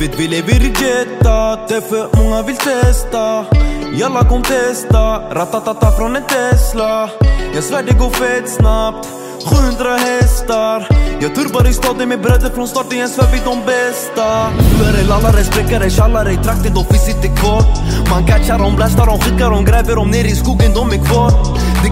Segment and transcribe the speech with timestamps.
[0.00, 3.44] Livet vi lever i jettat, det är för många vill testa.
[4.00, 7.10] Jalla kom testa, ratatata från en Tesla.
[7.54, 9.08] Jag svär det går fett snabbt.
[9.44, 10.88] 700 hästar.
[11.20, 14.50] Jag turbar i staden med bröder från starten, jag svär vi de bästa.
[14.78, 17.62] Du är en lallare, spräckare, tjallare i trakten, de finns inte kvar
[18.10, 21.30] Man catchar dem, blastar dem, skickar dem, gräver dem ner i skogen, de är kvar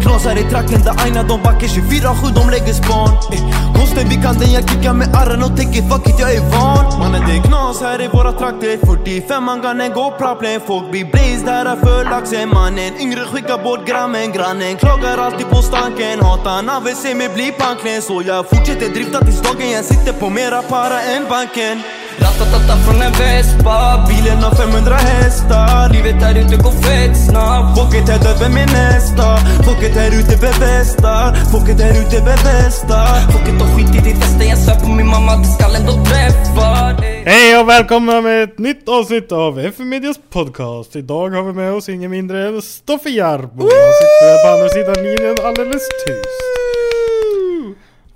[0.06, 4.34] knasar i trakten där aina de backar 24-7, de lägger span eh, Konsten vi kan
[4.38, 6.98] den, jag kickar med arren och tänker fuck it, jag är van.
[6.98, 10.90] Mannen det är knas här i våra trakter 45 man kan en gå problem Folk
[10.90, 12.92] blir blazed här för laxen mannen.
[13.00, 14.76] Yngre skickar bort grammen, grannen.
[14.76, 19.42] Klagar alltid på stanken Hatar vill ser mig bli panklen Så jag fortsätter drifta tills
[19.42, 21.76] dagen jag sitter på mera para än banken.
[22.18, 28.08] Ratatata från en Vespa Bilen har 500 hästar Livet här ute går fett snabbt Folket
[28.08, 29.36] här död, vem är nästa?
[29.66, 34.80] Folket här ute befästar Folket här ute befästar Folket har skitit i festen Jag svär
[34.80, 36.92] på min mamma, det skallen då träffar
[37.30, 40.96] Hej och välkomna med ett nytt avsnitt av FM Medias podcast.
[40.96, 43.62] Idag har vi med oss ingen mindre än Stoffe Jarbo.
[43.62, 46.42] Han sitter på andra sidan linjen alldeles tyst.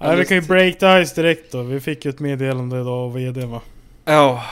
[0.00, 1.62] Nej, vi kan ju break the ice direkt då.
[1.62, 3.60] Vi fick ju ett meddelande idag av VD va?
[4.04, 4.44] Ja,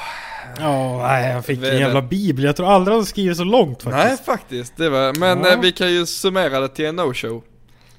[0.59, 2.45] Ja, nej han fick en jävla bibel.
[2.45, 4.25] Jag tror aldrig han skrivit så långt nej faktiskt.
[4.25, 4.77] faktiskt.
[4.77, 5.53] Det var, men Ja.
[5.53, 7.43] eh, vi kan ju summera det till en no-show.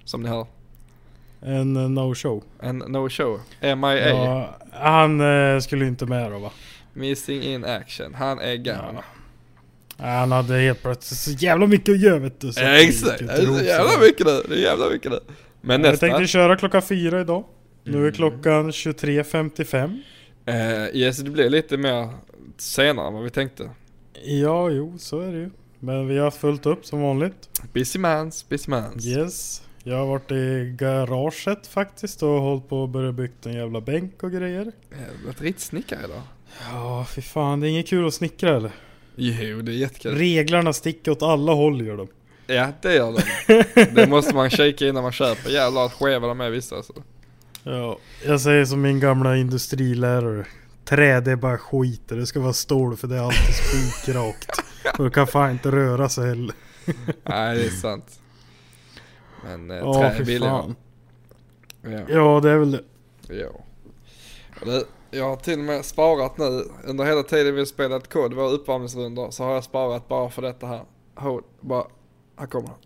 [0.06, 0.46] Som ni hör.
[1.42, 2.44] En uh, no-show.
[2.62, 3.40] En no-show.
[3.62, 4.09] MIA.
[4.09, 5.22] Ja, han
[5.56, 6.50] eh, skulle inte med då va?
[6.94, 8.14] Missing in action.
[8.14, 9.04] Han är gone.
[9.98, 10.06] Ja.
[10.06, 12.54] Han hade helt plötsligt så jävla mycket att göra vet du.
[12.54, 13.20] så Ja, exakt.
[13.20, 14.42] Det är så jävla mycket nu.
[14.50, 15.20] Det är jävla mycket nu.
[15.62, 16.08] Men Jag nästa.
[16.08, 17.44] tänkte köra klockan fyra idag.
[17.84, 18.08] Nu Mm.
[18.08, 20.02] är klockan 23.55.
[20.50, 22.10] Eh, yes, det blir lite mer
[22.58, 23.70] senare än vad vi tänkte.
[24.24, 25.50] Ja, jo, så är det ju.
[25.80, 27.50] Men vi har fullt upp som vanligt.
[27.74, 29.06] Busy mans, busy mans.
[29.06, 29.62] Yes.
[29.84, 34.24] Jag har varit i garaget faktiskt och hållit på att börja bygga en jävla bänk
[34.24, 34.72] och grejer.
[34.92, 36.22] Jävla ritsnickare idag.
[36.72, 37.59] Ja, fy fan.
[37.59, 38.72] Det är inget kul att snickra eller?
[39.16, 40.18] Jo, det är jättekul.
[40.18, 42.08] Reglarna sticker åt alla håll gör de.
[42.48, 43.64] Ja, det gör de.
[43.96, 45.50] det måste man kika innan man köper.
[45.50, 46.94] Jävlar att skeva de är vissa alltså.
[47.64, 50.46] Ja, jag säger som min gamla industrilärare.
[50.85, 52.02] Trä det är bara skit.
[52.07, 54.50] Det ska vara stål för det är alltid spikrakt.
[54.97, 56.56] Och det kan fan inte röra sig heller.
[57.24, 58.19] Nej, det är sant.
[59.44, 60.75] Men eh, Ja, trä är fan.
[61.81, 62.00] Ja.
[62.09, 62.84] Ja, det är väl det.
[63.28, 63.63] Ja.
[64.66, 68.50] Det, jag har till och med sparat nu, under hela tiden vi spelat kod, våra
[68.50, 70.84] uppvärmningsrundor, så har jag sparat bara för detta här.
[71.16, 71.85] Hold, bara,
[72.38, 72.78] här kommer han.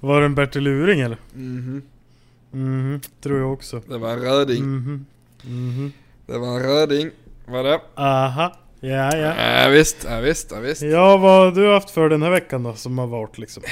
[0.00, 1.18] Var det en Bertil Luring eller?
[1.32, 1.82] Mhm.
[2.50, 3.80] Mhm, tror jag också.
[3.88, 4.64] Det var en röding.
[4.64, 5.06] Mhm.
[5.42, 5.92] Mhm.
[6.26, 7.10] Det var en röding.
[7.46, 7.80] Var det?
[7.94, 8.56] Aha.
[8.80, 9.62] Ja, ja.
[9.62, 10.82] Ja visst, ja visst, ja visst.
[10.82, 12.74] Ja, vad har du haft för den här veckan då?
[12.74, 13.62] Som har varit liksom?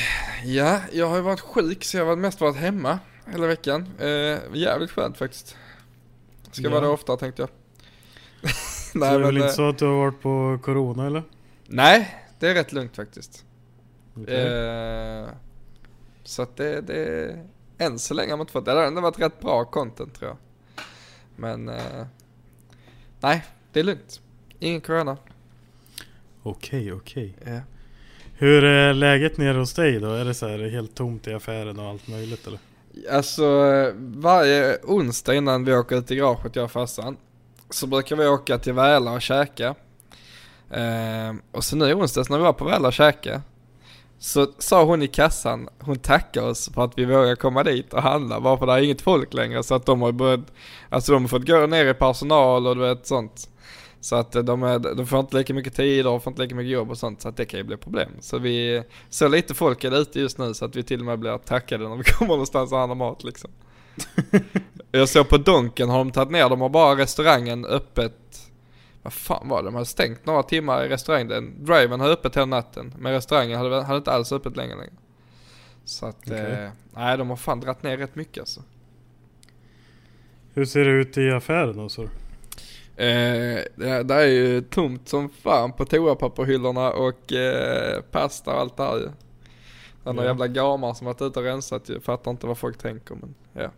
[0.44, 2.98] Ja, jag har ju varit sjuk så jag har mest varit hemma
[3.32, 3.86] hela veckan.
[3.98, 5.56] Eh, jävligt skönt faktiskt.
[6.52, 6.70] Ska Ja.
[6.70, 7.48] vara det oftare tänkte jag.
[8.92, 11.22] så det är väl eh, inte så att du har varit på Corona eller?
[11.66, 13.44] Nej, det är rätt lugnt faktiskt.
[14.16, 14.46] Okej.
[14.46, 15.26] Eh,
[16.28, 17.36] så att det, det,
[17.78, 18.70] än så länge har man inte fått det.
[18.70, 20.36] Det har ändå varit rätt bra content tror jag.
[21.36, 22.06] Men, eh,
[23.20, 24.20] nej, det är lugnt.
[24.58, 25.16] Ingen corona.
[26.42, 27.36] Okej, okej.
[27.44, 27.60] Ja.
[28.34, 30.10] Hur är läget nere hos dig då?
[30.10, 32.58] Är det så här helt tomt i affären och allt möjligt eller?
[33.10, 33.46] Alltså
[33.98, 37.16] varje onsdag innan vi åker ut i garaget jag och farsan
[37.70, 39.74] så brukar vi åka till Väla och käka.
[40.70, 43.42] Eh, och så nu i onsdags när vi var på Väla och käka
[44.18, 48.02] så sa hon i kassan, hon tackar oss för att vi vågar komma dit och
[48.02, 50.52] handla bara för det är inget folk längre så att de har börjat,
[50.88, 53.48] alltså de har fått gå ner i personal och du vet sånt.
[54.00, 56.72] Så att de, är, de får inte lika mycket tid och får inte lika mycket
[56.72, 58.10] jobb och sånt så att det kan ju bli problem.
[58.20, 61.18] Så vi, så lite folk är ute just nu så att vi till och med
[61.18, 63.50] blir tackade när vi kommer någonstans och handlar mat liksom.
[64.92, 68.47] Jag såg på Donken har de tagit ner, de har bara restaurangen öppet
[69.02, 69.68] vad fan var det?
[69.68, 71.64] De hade stängt några timmar i restaurangen.
[71.64, 72.94] Driven har öppet hela natten.
[72.98, 74.92] Men restaurangen hade, hade inte alls öppet längre längre.
[75.84, 76.38] Så att, Okej.
[76.52, 78.62] eh, nej de har fan dragit ner rätt mycket alltså.
[80.54, 81.88] Hur ser det ut i affären då?
[81.88, 82.02] Så?
[82.02, 82.08] Eh,
[83.76, 88.82] det, det är ju tomt som fan på toapapperhyllorna och eh, pasta och allt det
[88.82, 89.08] här ju.
[90.04, 90.30] Det är några Ja.
[90.30, 92.00] jävla gamar som varit ute och rensat ju.
[92.00, 93.70] Fattar inte vad folk tänker men ja.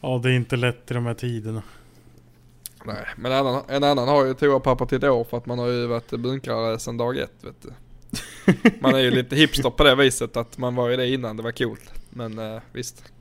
[0.00, 1.62] Ja, det är inte lätt i de här tiderna.
[2.84, 5.58] Nej, men en annan, en annan har ju toapapper till ett år för att man
[5.58, 7.72] har ju varit bunkrare sedan dag ett vet du.
[8.80, 11.42] Man är ju lite hipster på det viset att man var ju det innan det
[11.42, 11.92] var coolt.
[12.10, 13.12] Men eh, visst.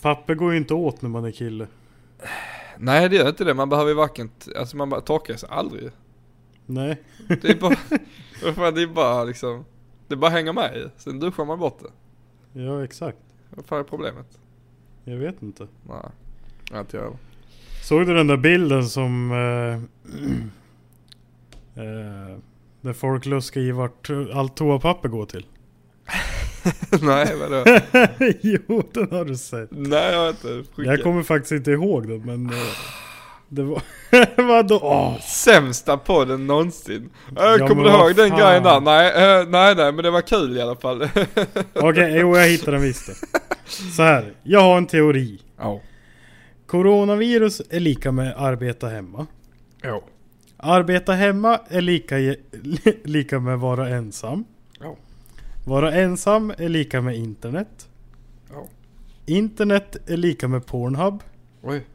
[0.00, 1.66] Papper går ju inte åt när man är kille.
[2.78, 5.90] Nej det gör inte det, man behöver ju varken, alltså man torkar sig aldrig.
[6.66, 7.02] Nej.
[7.28, 7.76] Det är bara,
[8.70, 9.64] det är bara liksom,
[10.08, 10.90] det bara hänger med ju.
[10.96, 12.60] Sen duschar man bort det.
[12.60, 13.18] Ja, exakt.
[13.50, 14.38] Vad fan är problemet?
[15.04, 15.68] Jag vet inte.
[15.82, 17.16] Nej, inte jag.
[17.84, 19.32] Såg du den där bilden som...
[19.32, 19.74] Eh,
[21.84, 22.36] eh,
[22.80, 25.46] där folk luskar i vart allt toapapper går till?
[27.02, 27.64] Nej vadå?
[28.42, 29.68] jo, den har du sett.
[29.70, 30.92] Nej jag har inte skickat.
[30.92, 32.46] Jag kommer faktiskt inte ihåg den men...
[32.46, 32.58] Eh,
[33.48, 33.82] det var...
[34.48, 34.80] Vadå?
[34.82, 37.10] Åh, Sämsta podden någonsin.
[37.36, 38.80] Äh, Ja, kommer du ihåg den grejen där?
[38.80, 41.08] Nej, eh, nej, nej, men det var kul i alla fall.
[41.74, 43.10] Okej, jo jag hittade den visst.
[43.96, 45.40] Så här, jag har en teori.
[45.58, 45.80] Ja.
[46.74, 49.26] Coronavirus är lika med arbeta hemma.
[49.82, 50.02] Ja.
[50.56, 52.16] Arbeta hemma är lika,
[53.04, 54.44] lika med vara ensam.
[54.80, 54.96] Ja.
[55.64, 57.88] Vara ensam är lika med internet.
[58.52, 58.66] Ja.
[59.26, 61.22] Internet är lika med Pornhub.
[61.62, 61.86] Oj.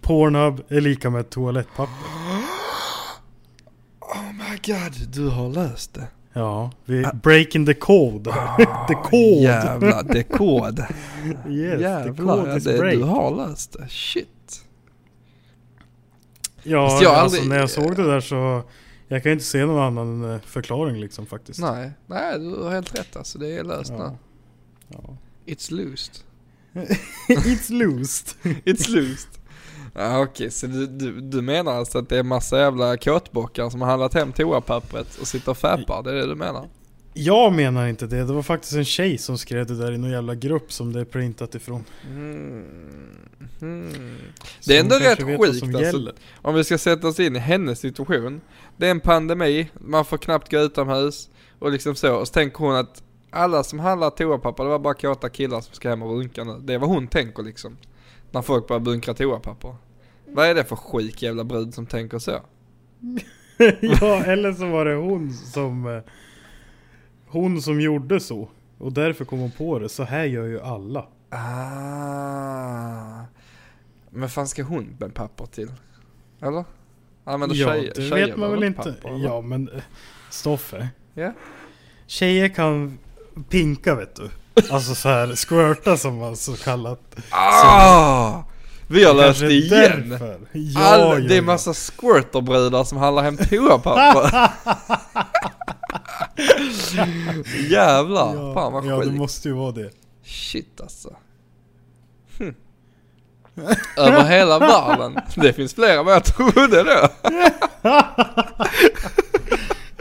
[0.00, 1.94] Pornhub är lika med toalettpapper.
[4.00, 6.06] Oh my god, du har löst det.
[6.32, 8.30] Ja, vi breaking the code.
[8.88, 9.42] the code!
[9.42, 10.78] Jävlar, är kod.
[11.24, 12.94] Yes, the Jävlar, code ja, is det, break.
[12.94, 13.88] du har löst det.
[13.88, 14.64] Shit.
[16.62, 18.62] Ja, Fast jag alltså aldrig- när jag såg det där så...
[19.10, 21.60] Jag kan inte se någon annan eh, förklaring liksom faktiskt.
[21.60, 23.38] Nej, nej du har helt rätt alltså.
[23.38, 24.16] Det är löst Ja.
[24.88, 25.16] Ja.
[25.46, 26.14] It's loosed.
[27.28, 28.34] It's loosed.
[28.42, 29.28] It's loosed.
[29.94, 33.80] Ja, Okej, så du, du, du menar alltså att det är massa jävla kåtbockar som
[33.80, 36.02] har handlat hem toapappret och sitter och fäpar?
[36.02, 36.68] Det är det du menar?
[37.14, 38.16] Jag menar inte det.
[38.16, 41.00] Det var faktiskt en tjej som skrev det där i någon jävla grupp som det
[41.00, 41.84] är printat ifrån.
[42.06, 42.64] Mm.
[43.60, 44.16] Mm.
[44.66, 45.80] Det är ändå rätt sjukt alltså.
[45.80, 46.14] gäller.
[46.42, 48.40] Om vi ska sätta oss in i hennes situation.
[48.76, 52.14] Det är en pandemi, man får knappt gå utomhus och liksom så.
[52.14, 55.74] Och så tänker hon att alla som handlar toapapper, det var bara kåta killar som
[55.74, 56.56] ska hem och runka nu.
[56.60, 57.76] Det är vad hon tänker liksom.
[58.30, 59.74] När folk börjar bunkra toapapper.
[60.26, 62.30] Vad är det för sjuk jävla brud som tänker så?
[63.80, 65.86] ja, eller så var det hon som...
[65.96, 66.02] eh,
[67.26, 68.48] Hon som gjorde så.
[68.78, 69.88] Och därför kom hon på det.
[69.88, 71.06] Så här gör ju alla.
[71.30, 73.24] Ah.
[74.10, 75.72] Men fan ska hon med papper till?
[76.40, 76.64] Eller?
[77.24, 78.92] Använder ja, tjejer, det tjejer vet man väl inte.
[78.92, 79.68] papper, ja, men...
[79.68, 79.82] eh,
[80.30, 80.88] Stoffe.
[81.14, 81.32] Ja.
[82.06, 82.98] Tjejer kan
[83.48, 84.30] pinka vet du.
[84.70, 87.00] Alltså så här squirta som man så kallat.
[87.30, 88.42] Ah!
[88.90, 90.18] Vi har löst det igen!
[90.52, 94.50] Ja, All, ja, det är massa squirterbrudar som handlar hem toapapper.
[97.70, 99.16] Jävlar, Ja, fan vad Ja, det sjukt.
[99.16, 99.90] måste ju vara det.
[100.24, 101.16] Shit alltså.
[102.38, 102.54] Hm.
[103.96, 105.18] Över hela världen.
[105.34, 107.08] Det finns fler än vad jag trodde då.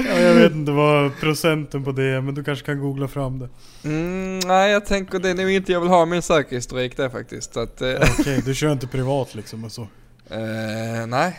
[0.10, 3.40] Ja, jag vet inte vad procenten på det är, men du kanske kan googla fram
[3.40, 3.50] det.
[3.84, 7.58] Mm, nej jag tänker det är nog inte jag vill ha min sökhistorik det faktiskt.
[7.58, 9.82] Att, eh, Okej, du kör inte privat liksom och så.
[10.30, 11.38] eh, nej.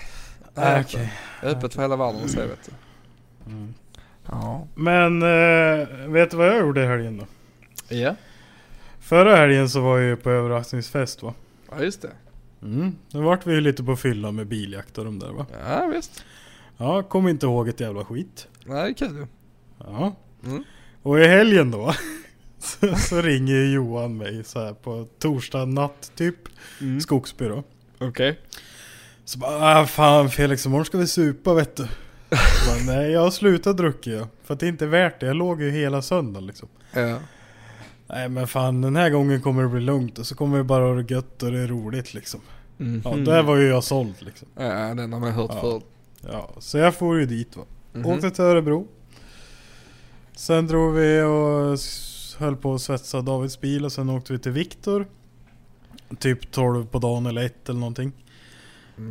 [0.54, 1.12] nej okej.
[1.42, 2.72] Jag är öppet för hela världen att se vet du.
[3.50, 3.74] Mm.
[4.30, 4.66] Ja.
[4.74, 7.26] Men eh, vet du vad jag gjorde i helgen då?
[7.96, 8.14] Ja.
[9.00, 11.34] Förra helgen så var jag ju på överraskningsfest va?
[11.70, 12.10] Ja just det.
[12.62, 12.96] Mm.
[13.10, 15.46] Då vart vi ju lite på fylla med biljakt och de där va?
[15.68, 16.24] Ja visst.
[16.76, 18.48] Ja, kom inte ihåg ett jävla skit.
[18.68, 19.26] Nej det är kul.
[19.78, 20.16] Ja.
[20.44, 20.64] Mm.
[21.02, 21.94] Och i helgen då
[22.58, 26.36] så, så ringer Johan mig så här på torsdag natt typ.
[26.80, 27.00] Mm.
[27.00, 27.62] Skogsbyrå.
[27.98, 28.38] Okej.
[29.24, 31.88] Så bara, ah, fan Felix imorgon ska vi supa vet du.
[32.66, 34.26] Bara, Nej jag har slutat druckit jag.
[34.44, 35.26] För att det är inte värt det.
[35.26, 36.68] Jag låg ju hela söndagen liksom.
[36.92, 37.18] Ja.
[38.06, 40.84] Nej men fan den här gången kommer det bli lugnt och så kommer vi bara
[40.84, 42.40] ha det gött och det är roligt liksom.
[42.76, 43.02] Mhm.
[43.04, 44.48] Ja, där var ju jag såld liksom.
[44.56, 45.60] Ja den har man hört Ja.
[45.60, 45.84] förut.
[46.32, 47.64] Ja, så jag får ju dit va.
[47.98, 48.06] Mhm.
[48.06, 48.86] Åkte till Örebro.
[50.32, 51.78] Sen drog vi och
[52.38, 55.06] höll på att svetsa Davids bil och sen åkte vi till Viktor.
[56.18, 58.12] Typ 12 på dagen eller ett eller någonting.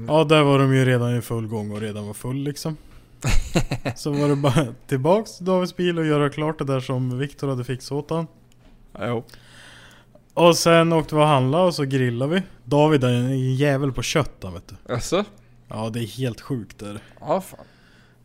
[0.07, 2.77] Ja, där var de ju redan i full gång och redan var full liksom.
[3.95, 7.47] Så var det bara tillbaks till Davids bil och göra klart det där som Viktor
[7.47, 8.27] hade fixat åt han.
[8.99, 9.23] Jo.
[10.33, 12.43] Och sen åkte vi och handlade och så grillade vi.
[12.63, 14.93] David är en jävel på kött han vet du.
[14.93, 15.25] Alltså?
[15.67, 16.99] Ja, det är helt sjukt där.
[17.19, 17.65] Ja fan.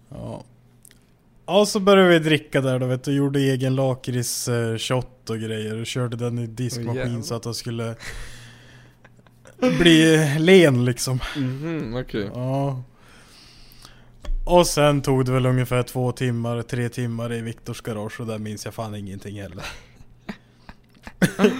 [0.08, 0.44] Ja.
[1.44, 4.76] Och så började vi dricka där då vet du, gjorde egen lakrits eh,
[5.28, 7.22] och grejer och körde den i diskmaskin jävlar.
[7.22, 7.94] så att den skulle
[9.78, 11.20] bli len liksom.
[11.36, 12.30] Mhm, okej.
[12.34, 12.82] Ja.
[14.44, 18.38] Och sen tog det väl ungefär två timmar, tre timmar i Viktors garage och där
[18.38, 19.64] minns jag fan ingenting heller.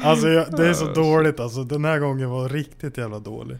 [0.02, 3.58] alltså jag, det är så dåligt alltså, den här gången var riktigt jävla dålig.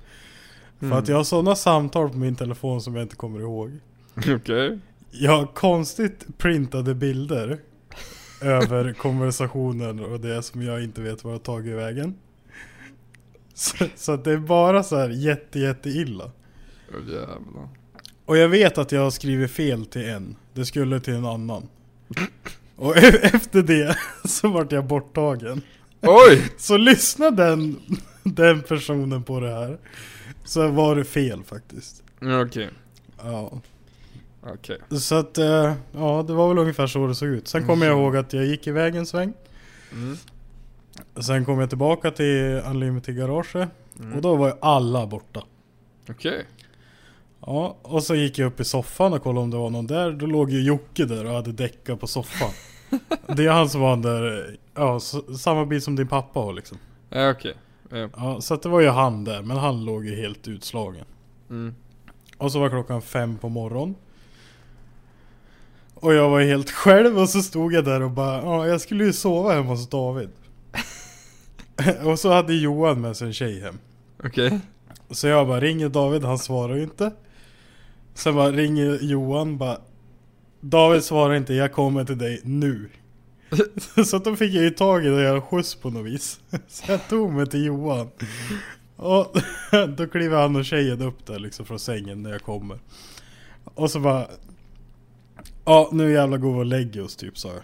[0.81, 3.79] För att jag har sådana samtal på min telefon som jag inte kommer ihåg.
[4.17, 4.67] Okej.
[4.67, 4.79] Jag
[5.21, 7.59] har konstigt printade bilder
[8.41, 12.15] över konversationen och det som jag inte vet var jag tagit vägen.
[13.55, 16.31] Så, så att det är bara så här jätte jätte illa.
[17.09, 17.69] Jävlar.
[18.25, 20.37] Och jag vet att jag har skrivit fel till en.
[20.55, 21.69] Det skulle till en annan.
[22.77, 23.97] Och e- efter det
[24.29, 25.63] så vart jag borttagen.
[26.01, 26.53] Oj!
[26.59, 27.77] Så lyssna den,
[28.23, 29.79] den personen på det här.
[30.45, 32.03] Så var det fel faktiskt.
[32.47, 32.71] Okej.
[33.19, 33.61] Ja.
[34.47, 34.79] Okej.
[35.01, 37.49] Så att, eh, ja det var väl ungefär så det såg ut.
[37.49, 39.33] Sen kommer jag ihåg att jag gick iväg en sväng.
[39.93, 40.17] Mm.
[41.21, 43.57] Sen kom jag tillbaka till Unlimited Garage.
[44.15, 45.43] Och då var ju alla borta.
[46.11, 46.47] Okej.
[47.47, 50.13] Ja, och så gick jag upp i soffan och kollade om det var någon där.
[50.13, 52.51] Då låg ju Jocke där och hade däckat på soffan.
[53.37, 55.01] det är han som var där, ja,
[55.39, 56.79] samma bil som din pappa har liksom.
[57.09, 57.55] Ja okej.
[57.91, 58.09] Ja.
[58.17, 61.05] Ja, så att det var ju han där, men han låg ju helt utslagen.
[61.51, 61.75] Mm.
[62.39, 63.95] Och så var klockan fem på morgonen.
[66.03, 69.05] Och jag var helt själv och så stod jag där och bara, ja jag skulle
[69.05, 70.29] ju sova hemma hos David.
[72.05, 73.79] och så hade Johan med sig en tjej hem.
[74.25, 74.61] Okej.
[75.11, 77.13] Så jag bara ringer David, han svarar ju inte.
[78.15, 79.79] Sen bara ringer Johan bara
[80.61, 82.89] David svarar inte, jag kommer till dig nu.
[84.07, 86.41] Så att då fick jag ju tag i det göra skjuts på något vis.
[86.69, 88.11] Så jag tog mig till Johan.
[88.97, 89.37] Och
[89.97, 92.79] då kliver han och tjejen upp där liksom från sängen när jag kommer.
[93.65, 94.27] Och så bara
[95.65, 97.63] Ja nu jävlar går vi och lägger oss typ sa jag.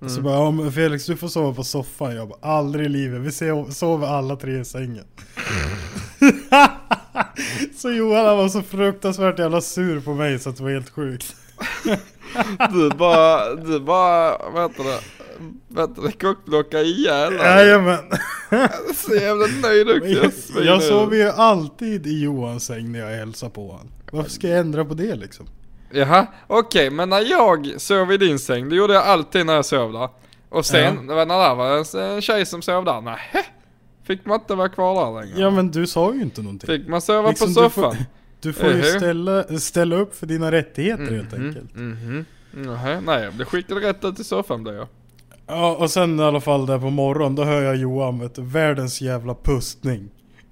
[0.00, 2.16] Och Så bara ja men Felix du får sova på soffan.
[2.16, 3.32] Jag bara aldrig i livet, vi
[3.72, 5.04] sover alla tre i sängen.
[7.76, 10.90] så Johan han var så fruktansvärt jävla sur på mig så att det var helt
[10.90, 11.36] sjukt.
[12.72, 15.00] Du bara, du bara, vad heter det?
[15.80, 16.12] Heter det?
[16.12, 17.34] Kockblocka ihjäl.
[17.34, 17.98] Jajamän.
[18.94, 19.86] Så jävla nöjd
[20.34, 20.84] svin Jag nu.
[20.84, 23.88] sover ju alltid i Johans säng när jag hälsar på honom.
[24.12, 25.46] Varför ska jag ändra på det liksom?
[25.92, 29.64] Jaha, okej men när jag sov i din säng, det gjorde jag alltid när jag
[29.64, 30.08] sov där.
[30.48, 31.02] Och sen, Ja.
[31.02, 33.44] när det var en, en tjej som sov där, nähä.
[34.04, 35.40] Fick man inte vara kvar där längre?
[35.40, 36.66] Ja men du sa ju inte någonting.
[36.66, 37.96] Fick man sova Liksom, på du får- soffan?
[38.42, 41.74] Du får ju ställa, ställa upp för dina rättigheter helt Mhm, enkelt.
[41.74, 42.24] Mhm.
[42.52, 44.88] Nähä, nej jag blev skickad rätt ut i soffan blev jag.
[45.46, 48.42] Ja och sen i alla fall där på morgonen då hör jag Johan vet du,
[48.42, 50.08] världens jävla pustning.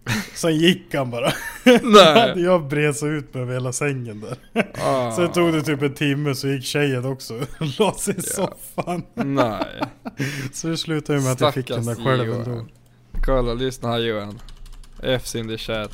[0.35, 1.33] Sen gick han bara.
[1.83, 2.35] Nej.
[2.43, 4.65] jag bres ut med över hela sängen där.
[4.75, 8.23] Ah, Sen tog det typ en timme så gick tjejen också och la sig i
[8.23, 9.03] soffan.
[9.15, 9.81] Nej.
[10.53, 12.67] Så det slutade ju med att jag fick den där själv ändå.
[13.25, 14.41] Kolla, lyssna här Johan.
[15.03, 15.91] F's in the chat.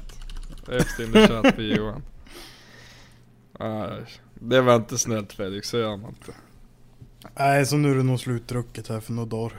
[0.67, 2.03] F's in the chat för Johan.
[3.59, 4.05] Aj,
[4.35, 6.33] det var inte snällt Felix, så gör man inte.
[7.39, 9.53] Nej så nu är det nog slutdrucket här för några dagar.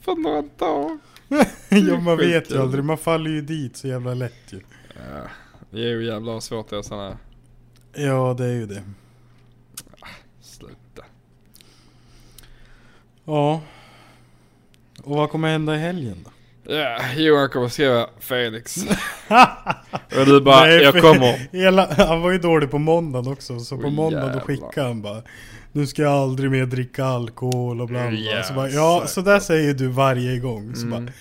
[0.00, 0.98] För några dagar.
[1.68, 4.60] ja man vet ju aldrig, man faller ju dit så jävla lätt ju.
[4.94, 5.22] Ja,
[5.70, 7.16] jo jävlar vad svårt det är sådana här.
[8.04, 8.82] Ja det är ju det.
[10.40, 11.04] Sluta.
[13.24, 13.62] Ja.
[15.02, 16.30] Och vad kommer hända i helgen då?
[16.64, 18.76] Ja, Johan kommer skriva Felix.
[20.18, 21.48] Och du bara, Nej, jag kommer.
[21.56, 25.02] Hela, han var ju dålig på måndagen också, så på Oj, måndagen då skickade han
[25.02, 25.22] bara
[25.72, 28.42] Nu ska jag aldrig mer dricka alkohol och bla bla bla.
[28.42, 30.74] Så bara, ja, så där säger du varje gång.
[30.74, 31.04] Så Mm.
[31.04, 31.12] bara,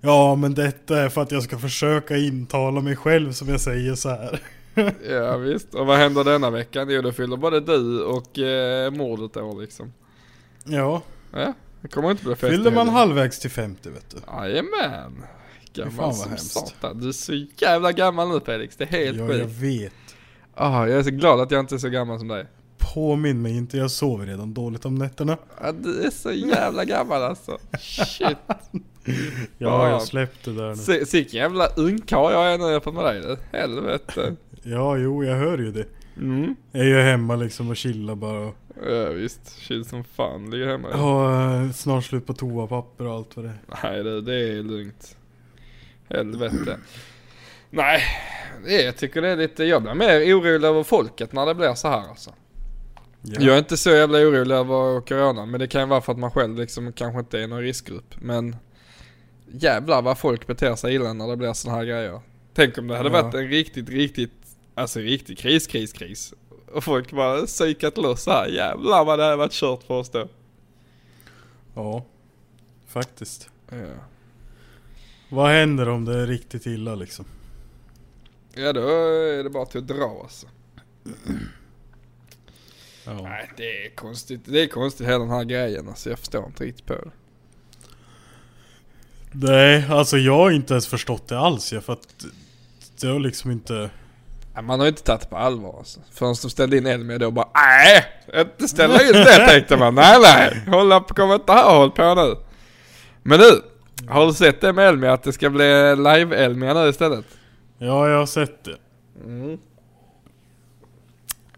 [0.00, 3.94] ja men detta är för att jag ska försöka intala mig själv som jag säger
[3.94, 4.40] så här.
[5.10, 6.86] Ja visst, och vad händer denna veckan?
[6.90, 9.92] Jo då fyller både du och eh, mordet år liksom.
[10.64, 11.02] Ja,
[11.32, 11.52] Ja,
[11.84, 14.16] det kommer inte bli fest fyller man halvvägs till 50 vet du.
[14.32, 15.24] Jajamän.
[15.74, 16.50] Gammal som hemskt.
[16.52, 17.00] satan.
[17.00, 19.50] Du är så jävla gammal nu Felix, det är helt Ja, jag sjukt.
[19.60, 19.92] vet.
[20.54, 22.46] Ah, jag är så glad att jag inte är så gammal som dig.
[22.94, 25.38] Påminn mig inte, jag sover redan dåligt om nätterna.
[25.58, 27.58] Ah, du är så jävla gammal alltså.
[27.80, 28.36] Shit.
[28.48, 28.54] Ja,
[29.58, 29.88] Ja.
[29.90, 31.04] jag släppte där nu.
[31.06, 33.58] Sicken jävla ungkarl jag är nu jämfört med dig du.
[33.58, 34.36] Helvete.
[34.66, 35.84] Ja, jo, jag hör ju det.
[36.16, 36.54] Mm.
[36.72, 38.38] Jag är ju hemma liksom och chillar bara.
[38.38, 38.54] Och
[38.86, 40.50] Ja visst, chill som fan.
[40.50, 40.92] Ligger hemma.
[40.96, 43.58] har eh, snart slut på toapapper och allt vad det är.
[43.82, 45.16] Nej du, det är lugnt.
[46.08, 46.78] Helvete.
[47.70, 48.00] Nej,
[48.66, 51.74] det jag tycker det är lite, jag blir mer orolig över folket när det blir
[51.74, 52.30] så här alltså.
[53.22, 56.18] Jag är inte så jävla orolig över corona, men det kan ju vara för att
[56.18, 58.14] man själv liksom kanske inte är någon riskgrupp.
[58.20, 58.56] Men
[59.52, 62.20] jävlar vad folk beter sig illa när det blir såna här grejer.
[62.54, 63.22] Tänk om det hade Ja.
[63.22, 64.32] varit en riktigt, riktigt,
[64.74, 66.34] alltså riktig kris, kris, kris.
[66.74, 68.46] Och folk bara psykat loss så här.
[68.46, 70.28] jävlar vad det hade varit kört för oss då.
[71.74, 72.04] Ja,
[72.86, 73.50] faktiskt.
[73.70, 73.76] Ja.
[75.28, 77.24] Vad händer om det är riktigt illa liksom?
[78.54, 80.46] Ja då är det bara till att dra alltså.
[83.06, 83.22] Ja.
[83.22, 86.10] Nej det är konstigt, det är konstigt hela den här grejen alltså.
[86.10, 87.10] Jag förstår inte riktigt på det.
[89.32, 92.26] Nej, alltså jag har inte ens förstått det alls ja, för att
[93.00, 93.90] det har liksom inte...
[94.62, 96.00] Man har ju inte tagit det på allvar alltså.
[96.12, 98.04] Förrän de ställde in Elmia då bara nej,
[98.40, 99.94] inte ställa in det tänkte man.
[99.94, 102.36] Nej nej, hålla på, kom inte här och håll på nu.
[103.22, 103.50] Men nu,
[104.08, 107.24] har du sett det med Elmia att det ska bli live Elmia nu istället?
[107.78, 108.76] Ja, jag har sett det.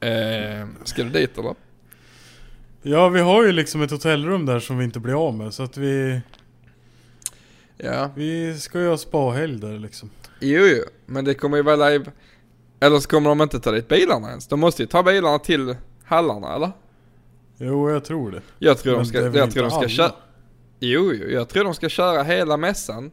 [0.00, 1.54] Eh, ska du dit eller?
[2.82, 5.62] Ja, vi har ju liksom ett hotellrum där som vi inte blir av med så
[5.62, 6.20] att vi...
[7.76, 8.10] Ja.
[8.14, 10.10] Vi ska ju ha spahelg där liksom.
[10.40, 12.04] Jo jo, men det kommer ju vara live.
[12.80, 14.46] Eller så kommer de inte ta dit bilarna ens.
[14.46, 16.72] De måste ju ta bilarna till hallarna eller?
[17.58, 18.42] Jo, jag tror det.
[18.58, 19.88] Jag tror Men de ska, jag tror de ska alla?
[19.88, 20.12] köra.
[20.80, 23.10] Jo, jo, jag tror de ska köra hela mässan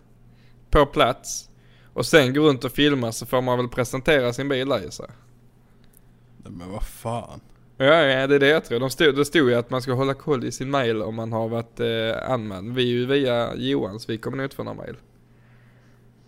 [0.69, 1.49] på plats.
[1.93, 4.79] Och sen gå runt och filma så får man väl presentera sin bil där.
[4.79, 7.39] Nej, men vad fan.
[7.77, 8.79] Ja, ja, det är det jag tror.
[8.79, 11.33] De stod, det stod ju att man ska hålla koll i sin mail om man
[11.33, 12.73] har varit eh, anmäld.
[12.73, 14.95] Vi är ju via Johan så vi kommer nog inte få någon mail.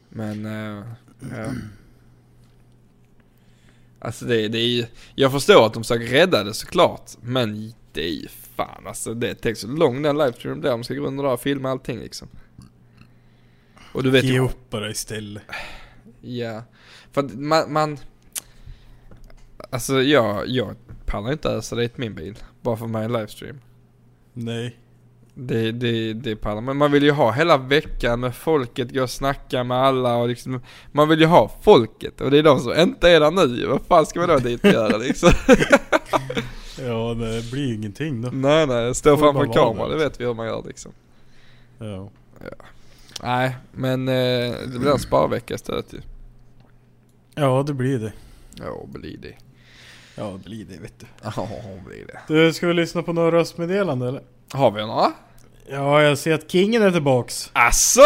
[0.09, 0.83] Men, eh,
[1.37, 1.45] ja.
[4.05, 4.85] Alltså det, det är ju,
[5.15, 7.11] jag förstår att de försöker rädda det såklart.
[7.21, 10.83] Men det är ju fan alltså det tänk så lång den livestreamen blir om de
[10.83, 12.27] ska gå runt där och filma allting liksom.
[13.93, 15.43] Och du vet Ge ju, upp bara istället.
[16.21, 16.63] ja.
[17.11, 17.97] För att man, man
[19.69, 22.35] Alltså jag, jag pallar inte ösa dit min bil.
[22.61, 23.61] Bara för mig livestream.
[24.33, 24.77] Nej.
[25.37, 29.09] Det, det, det pallar Men man vill ju ha hela veckan med folket, gå och
[29.09, 32.73] snacka med alla och liksom Man vill ju ha folket och det är de som
[32.79, 35.29] inte är där nu Vad fan ska man då dit och göra liksom?
[36.79, 38.29] Ja, det blir ju ingenting då.
[38.33, 40.91] nej nej, stå framför kameran, det vet vi hur man gör liksom
[41.79, 42.09] Ja.
[43.23, 46.01] Nej, men eh, det blir en sparvecka istället ju
[47.35, 48.13] Ja, det blir det.
[48.59, 49.33] Ja, blir det
[50.15, 51.05] Ja, det blir det vet du.
[51.23, 51.47] Ja,
[51.87, 54.21] blir det Du, ska vi lyssna på några röstmeddelanden eller?
[54.51, 55.11] Har vi några?
[55.67, 57.51] Ja, jag ser att kingen är tillbaks.
[57.53, 58.01] Asså?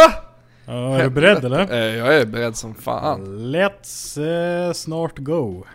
[0.66, 1.72] Ja, är du beredd eller?
[1.72, 4.22] Eh, jag är beredd som fan Let's
[4.68, 5.66] eh, snart go.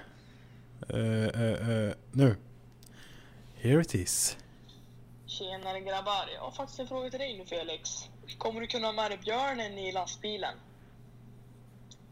[0.88, 2.37] Eh, eh, nu.
[3.61, 4.37] Here it is.
[5.27, 7.90] Tjenare grabbar, jag har faktiskt en fråga till dig nu Felix.
[8.38, 10.55] Kommer du kunna ha med dig björnen i lastbilen?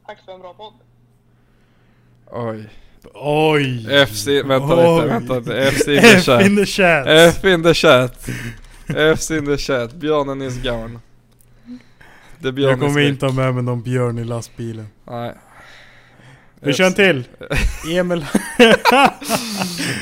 [0.06, 0.74] Tack för en bra podd.
[2.26, 2.68] Oj
[3.14, 4.06] Oj!
[4.06, 5.02] FC, vänta Oj.
[5.02, 7.06] lite, vänta lite FC in the F chat in the chat!
[7.06, 8.28] F in the chat.
[8.96, 9.92] F in the chat.
[9.92, 11.00] Björnen is gone.
[12.38, 14.86] Det björn jag kommer is inte ha med mig någon björn i lastbilen.
[15.04, 15.34] Nej.
[16.60, 17.24] Vi kör en till!
[17.98, 18.26] Emil...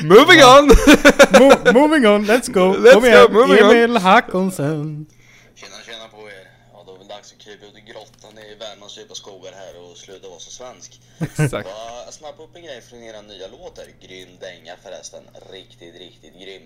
[0.03, 0.65] Moving on!
[1.41, 2.75] Mo- moving on, let's go!
[2.77, 3.27] Let's Kom igen!
[3.27, 3.71] go, moving on.
[3.71, 5.07] Emil Hackonsen!
[5.55, 6.45] Tjena tjena på er!
[6.73, 9.53] Ja då är det väl dags att krypa ut i grottan i Värmlands djupa skogar
[9.63, 11.01] här och sluta vara så svensk.
[11.45, 11.69] Exakt.
[11.69, 13.85] Bara snappa upp en grej från era nya låtar.
[14.05, 15.23] Grym dänga förresten.
[15.53, 16.63] Riktigt, riktigt grym.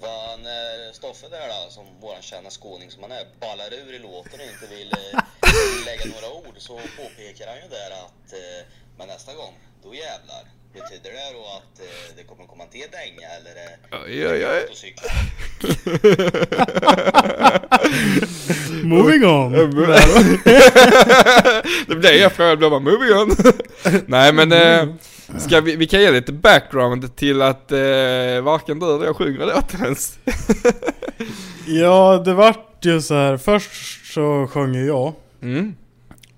[0.00, 3.98] Vad när Stoffe där då, som våran kända skåning som han är, ballar ur i
[3.98, 5.20] låten och inte vill eh,
[5.86, 8.66] lägga några ord så påpekar han ju där att eh,
[8.98, 10.44] men nästa gång, då jävlar.
[10.74, 13.78] Betyder det då att eh, det kommer komma en till dänga eller?
[14.04, 14.62] Oj, oj, oj.
[18.82, 19.52] Moving on!
[21.88, 23.36] det blir jag blev bara moving on.
[24.06, 24.88] Nej men, eh,
[25.38, 27.78] ska vi, vi kan ge lite background till att eh,
[28.42, 30.18] varken du eller jag sjunger låten ens.
[31.66, 33.36] Ja, det vart ju så här.
[33.36, 35.12] Först så sjöng ju jag.
[35.42, 35.74] Mm.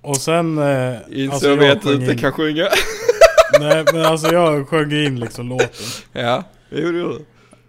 [0.02, 0.58] Och sen...
[0.58, 2.68] Eh, Insåg vi jag att du inte in- kan sjunga.
[3.60, 5.68] Nej men alltså jag sjöng in liksom låten.
[6.12, 7.24] ja, det gjorde du.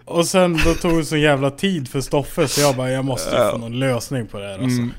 [0.06, 3.36] Och sen då tog det så jävla tid för Stoffe så jag bara jag måste
[3.36, 3.52] Ja.
[3.52, 4.68] få någon lösning på det här alltså.
[4.82, 4.92] Mm.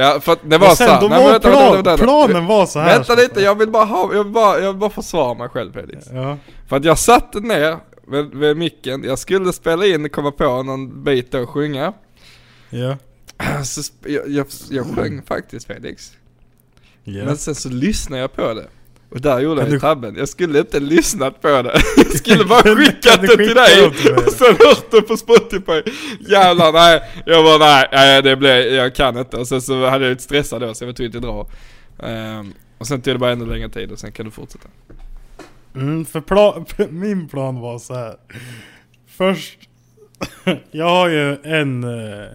[0.00, 1.76] Ja för att det var Och så sen här- då nej, var vänta, plan, vänta,
[1.76, 2.04] vänta, vänta.
[2.04, 2.98] planen var så här.
[2.98, 5.72] Vänta lite, jag vill bara ha, jag vill bara, jag vill bara försvara mig själv
[5.72, 6.06] Felix.
[6.12, 6.36] Ja.
[6.68, 11.04] För att jag satte ner vid, vid micken, jag skulle spela in, komma på någon
[11.04, 11.92] bit och sjunga.
[12.70, 12.96] Ja.
[13.64, 16.12] Så jag, jag, jag sjöng faktiskt Felix.
[17.04, 17.24] Ja.
[17.24, 18.66] Men sen så lyssnade jag på det.
[19.10, 20.14] Och där gjorde jag du- tabben.
[20.18, 21.80] Jag skulle inte lyssnat på det.
[21.96, 23.86] Jag skulle bara skickat det till dig.
[23.86, 25.82] Och sen hört det på Spotify.
[26.20, 27.02] Jävlar nej.
[27.26, 29.36] Jag bara nej, nej det blev, jag kan inte.
[29.36, 31.48] Och sen så hade jag lite stressad då så jag var tvungen att dra.
[32.08, 34.68] Ehm, Och sen tog det bara ännu längre tid och sen kan du fortsätta.
[35.74, 38.16] Mm, för plan, min plan var så här.
[39.16, 39.58] Först,
[40.70, 42.26] jag har ju en, eh,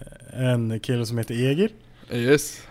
[0.50, 1.70] en kille som heter Egil.
[2.12, 2.62] Yes.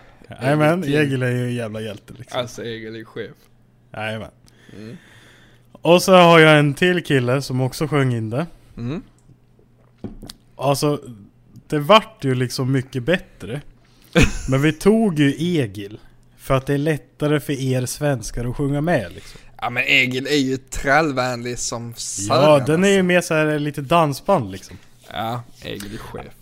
[0.42, 0.96] Jajamän, Egil.
[0.96, 2.40] Egil är ju en jävla hjälte liksom.
[2.40, 3.32] Alltså Egil är chef.
[3.94, 4.32] Jajamän.
[4.78, 4.98] Mm.
[5.72, 8.46] Och så har jag en till kille som också sjöng in det.
[8.78, 9.02] Mm.
[10.56, 11.02] Alltså,
[11.68, 13.62] det vart ju liksom mycket bättre.
[14.50, 16.00] Men vi tog ju Egil.
[16.38, 19.40] För att det är lättare för er svenskar att sjunga med liksom.
[19.62, 23.04] Ja men Egil är ju trallvänlig som Ja, sören, den är ju alltså.
[23.06, 24.78] mer så här lite dansband liksom.
[25.12, 26.34] Ja, Egil är chef.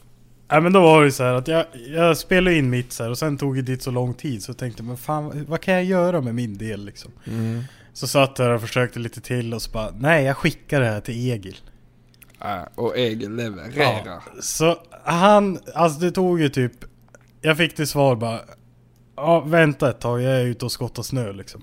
[0.54, 3.10] Ja men då var det så här att jag, jag spelade in mitt så här
[3.10, 5.74] och sen tog det dit så lång tid så jag tänkte men fan vad kan
[5.74, 7.12] jag göra med min del liksom?
[7.28, 7.64] Mm.
[7.94, 11.02] Så satt jag och försökte lite till och så bara nej jag skickar det här
[11.02, 11.58] till Egil.
[12.40, 14.24] Ja, och Egil levererar.
[14.42, 16.74] Så han, alltså det tog ju typ
[17.42, 18.40] Jag fick till svar bara
[19.16, 21.62] Ja vänta ett tag, jag är ute och skottar snö liksom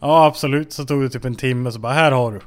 [0.00, 2.40] Ja absolut, så tog det typ en timme så bara här har du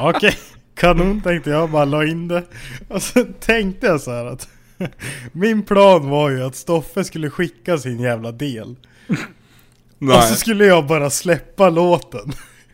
[0.00, 0.34] Okej,
[0.74, 2.44] kanon tänkte jag, bara la in det
[2.88, 4.48] Och så tänkte jag så att
[5.32, 8.76] Min plan var ju att Stoffe skulle skicka sin jävla del
[9.98, 10.16] Nej.
[10.16, 12.32] Och så skulle jag bara släppa låten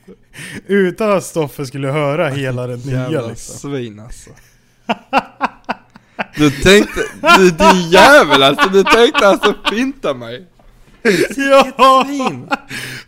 [0.67, 4.31] Utan att Stoffe skulle höra hela den nya Jävla liksom svin alltså.
[6.37, 7.01] Du tänkte,
[7.39, 10.47] du din jävel alltså, du tänkte alltså finta mig.
[11.37, 12.07] Ja!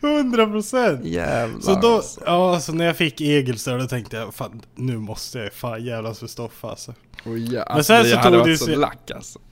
[0.02, 1.04] 100 procent!
[1.04, 2.20] Jävlar Så då, alltså.
[2.26, 5.84] ja så när jag fick Egil så då tänkte jag fan nu måste jag fan
[5.84, 6.94] jävlas för Stoffe alltså.
[7.24, 9.38] Oh, ja, Men alltså, sen så tog det ju så lack alltså.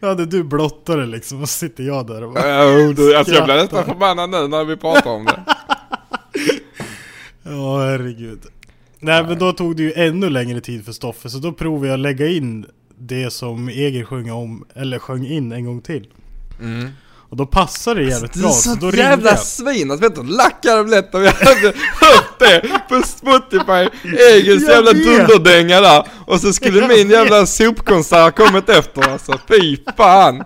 [0.00, 3.44] Då hade du blottare liksom och sitter jag där och bara Oh, du, alltså jag
[3.44, 5.42] blir nästan förbannad nu när vi pratar om det.
[7.42, 8.40] Ja herregud.
[8.98, 11.94] Nej men då tog det ju ännu längre tid för Stoffe så då provade jag
[11.94, 12.66] att lägga in
[12.98, 16.06] det som Egil sjöng om, eller sjöng in en gång till.
[16.60, 16.88] Mm.
[17.28, 19.38] Och då passade det jävligt Du är bra så sånt då jävla jag.
[19.38, 21.66] svin alltså, vet du hur lack jag hade blivit om jag hade
[22.00, 23.88] hört det på Spotify,
[24.32, 25.04] Egils jävla vet.
[25.04, 27.16] dunderdänga där, och så skulle Jag min vet.
[27.16, 30.44] jävla sopkonsert ha kommit efter alltså, fy fan!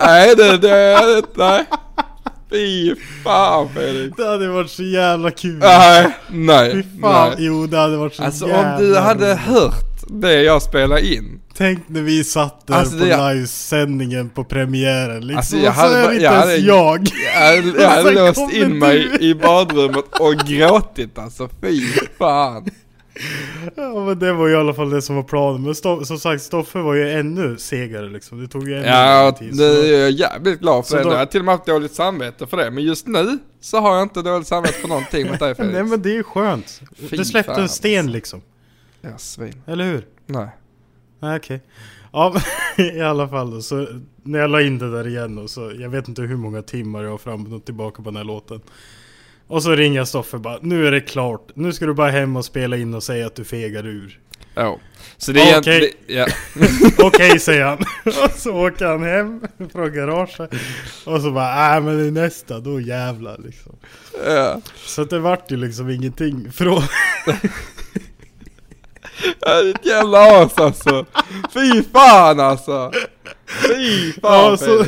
[0.00, 1.64] Nej det, det, nej.
[2.50, 4.16] Fy fan Felix.
[4.16, 5.58] Det hade varit så jävla kul.
[5.58, 7.36] Nej, nej, Fy fan, nej.
[7.46, 9.38] jo det hade varit så Alltså jävla om du hade roligt.
[9.40, 11.40] hört det jag spelade in.
[11.56, 15.36] Tänk när vi satt där Alltså, på det- livesändningen på premiären liksom.
[15.36, 17.08] Alltså, jag och så hade är det inte jag ens hade- jag.
[17.34, 19.26] Jag, hade- jag hade låst in mig du.
[19.26, 21.80] i badrummet och gråtit alltså, fy
[22.18, 22.66] fan.
[23.76, 25.62] Ja men det var i alla fall det som var planen.
[25.62, 28.40] Men Stoff, som sagt Stoffe var ju ännu segare liksom.
[28.42, 29.50] Det tog ju ännu Ja, tid.
[29.50, 31.02] det så- är jag jävligt glad för det.
[31.02, 32.70] då- Jag har till och med haft dåligt samvete för det.
[32.70, 35.72] Men just nu så har jag inte dåligt samvete för någonting mot dig Felix.
[35.74, 36.80] Nej men det är ju skönt.
[36.96, 38.12] Fy det släppte fan, en sten alltså.
[38.12, 38.40] liksom.
[39.00, 39.62] Ja, svin.
[39.66, 40.06] Eller hur?
[40.26, 40.48] Nej.
[41.20, 41.60] Nej okej.
[42.12, 42.34] Ja
[42.76, 43.86] i alla fall då, så
[44.22, 47.02] när jag la in det där igen och så, jag vet inte hur många timmar
[47.02, 48.60] jag har fram och tillbaka på den här låten.
[49.46, 51.50] Och så ringer jag Stoffe bara, nu är det klart.
[51.54, 54.20] Nu ska du bara hem och spela in och säga att du fegar ur.
[54.54, 54.78] Ja.
[55.16, 55.76] Så det är Okej.
[55.76, 55.94] egentligen...
[56.06, 56.26] Ja.
[57.06, 57.78] Okej säger han.
[58.24, 59.40] Och så åker han hem
[59.72, 60.50] från garaget.
[61.04, 63.72] Och så bara, äh men det är nästa, då jävlar liksom.
[64.26, 64.60] ja.
[64.76, 66.82] Så det vart ju liksom ingenting från...
[69.40, 71.06] Ja, Ditt jävla as alltså.
[71.54, 72.92] Fy fan alltså.
[73.46, 74.84] Fy fan Ja, så,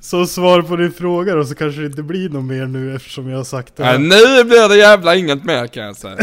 [0.00, 3.28] så svar på din fråga då så kanske det inte blir något mer nu eftersom
[3.30, 3.82] jag har sagt det.
[3.86, 6.16] Ja, nu blir det jävla inget mer kan jag säga.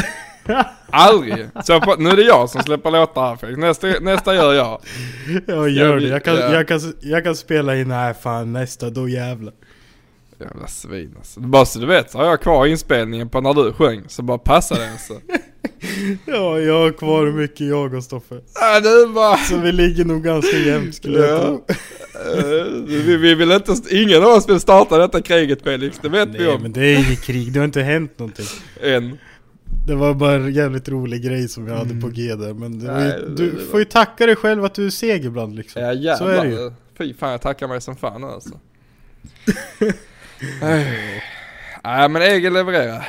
[0.92, 1.48] Aldrig.
[1.64, 3.58] Så får- nu är det jag som släpper låtar här Felix.
[3.60, 4.82] Nästa, nästa gör jag.
[5.48, 6.08] Jag gör det.
[6.08, 6.54] Jag kan, Ja.
[6.54, 9.54] jag kan, jag kan spela in, nej fan nästa, då jävlar.
[10.40, 11.40] Jävla svin alltså.
[11.40, 14.04] Bara så du vet så har jag kvar inspelningen på när du sjöng.
[14.08, 15.14] Så bara passa det alltså.
[16.26, 18.36] Ja, jag har kvar mycket jag och Stoffe.
[18.56, 19.38] Ja du bara...
[19.38, 21.42] Så vi ligger nog ganska jämnt skulle jag Ja.
[21.46, 21.66] tro.
[22.50, 26.30] Eh, vi, vi vill inte, ingen av oss vill starta detta kriget Felix, det vet
[26.30, 26.62] vi Nej om.
[26.62, 28.46] men det är inget krig, det har inte hänt någonting.
[28.84, 29.18] Än.
[29.88, 32.54] Det var bara en jävligt rolig grej som jag hade på G där.
[32.54, 34.86] Men det Nej, ju, det- du det var- får ju tacka dig själv att du
[34.86, 35.82] är seg ibland liksom.
[35.82, 36.16] Ja jävlar.
[36.18, 36.72] Så är det ju.
[36.98, 38.60] Fy fan jag tackar mig som fan alltså.
[40.62, 41.22] Nej
[41.84, 43.08] Nej, men Egil levererar.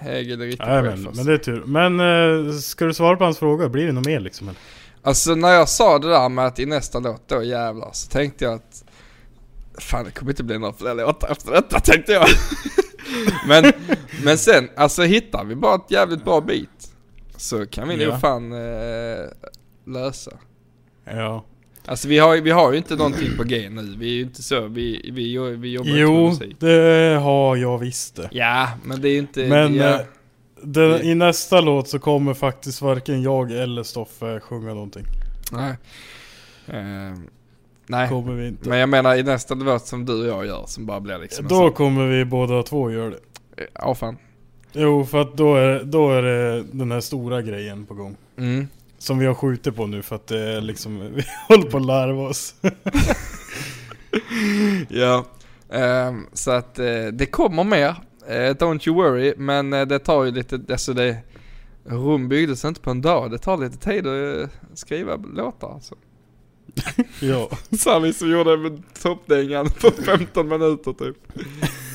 [0.00, 1.62] Egil är riktigt Nej, men, men det är tur.
[1.66, 2.00] Men
[2.48, 3.68] eh, ska du svara på hans fråga?
[3.68, 4.48] Blir det något mer liksom?
[4.48, 4.60] Eller?
[5.02, 8.44] Alltså när jag sa det där med att i nästa låt då jävlar så tänkte
[8.44, 8.82] jag att
[9.78, 12.26] Fan det kommer inte bli några fler låtar efter detta tänkte jag.
[13.48, 13.72] men,
[14.24, 16.90] men sen, alltså hittar vi bara ett jävligt bra beat
[17.36, 18.10] så kan vi Ja.
[18.10, 19.26] nog fan eh,
[19.86, 20.30] lösa.
[21.04, 21.44] Ja.
[21.86, 24.42] Alltså vi har, vi har ju inte någonting på G nu, vi är ju inte
[24.42, 28.28] så, vi, vi, jo- vi jobbar inte med Jo, det har jag visst det.
[28.32, 29.46] Ja, men det är ju inte...
[29.48, 30.00] Men ja, eh,
[30.62, 35.04] den, i nästa låt så kommer faktiskt varken jag eller Stoffe sjunga någonting.
[35.52, 35.74] nej.
[36.68, 37.26] Ehm,
[37.88, 38.68] Nej, kommer vi inte.
[38.68, 41.48] men jag menar i nästa låt som du och jag gör som bara blir liksom
[41.48, 43.18] Då kommer vi båda två göra det.
[43.74, 44.16] Ja fan.
[44.72, 48.16] Jo, för att då är, då är det den här stora grejen på gång.
[48.38, 48.68] Mm.
[48.98, 52.22] Som vi har skjutit på nu för att är liksom, vi håller på att larva
[52.22, 52.54] oss.
[54.88, 55.26] Ja.
[55.70, 57.94] Ehm, så att eh, det kommer mer.
[58.28, 59.34] Eh, don't you worry.
[59.36, 61.16] Men eh, det tar ju lite, alltså det
[61.84, 63.30] Rom byggdes inte på en dag.
[63.30, 65.94] Det tar lite tid att eh, skriva låtar alltså.
[67.20, 67.50] ja.
[67.78, 71.16] Sami som gjorde med toppdängan på 15 minuter typ.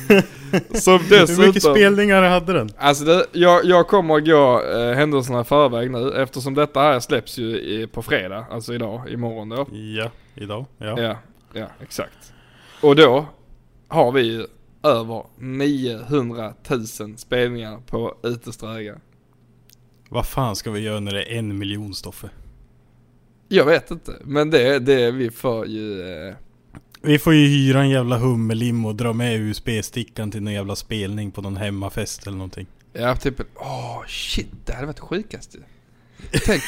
[0.74, 1.74] Som Hur mycket dessutom...
[1.74, 2.70] spelningar hade den?
[2.78, 7.00] Alltså det, jag, jag kommer att gå eh, händelserna i förväg nu eftersom detta här
[7.00, 9.66] släpps ju i, på fredag, alltså idag, imorgon då.
[9.72, 10.66] Ja, idag.
[10.78, 11.00] Ja.
[11.00, 11.18] Ja,
[11.52, 12.32] ja exakt.
[12.80, 13.26] Och då
[13.88, 14.46] har vi ju
[14.82, 16.86] över 900 000
[17.16, 19.00] spelningar på Uteströga.
[20.08, 22.30] Vad fan ska vi göra när det är en miljon Stoffe?
[23.48, 26.00] Jag vet inte, men det, det vi får ju...
[26.00, 26.34] Eh,
[27.02, 31.30] Vi får ju hyra en jävla hummerlim och dra med USB-stickan till någon jävla spelning
[31.30, 32.66] på någon hemmafest eller någonting.
[32.92, 35.58] ja, typ åh shit, det hade varit det sjukaste.
[36.46, 36.62] Tänk,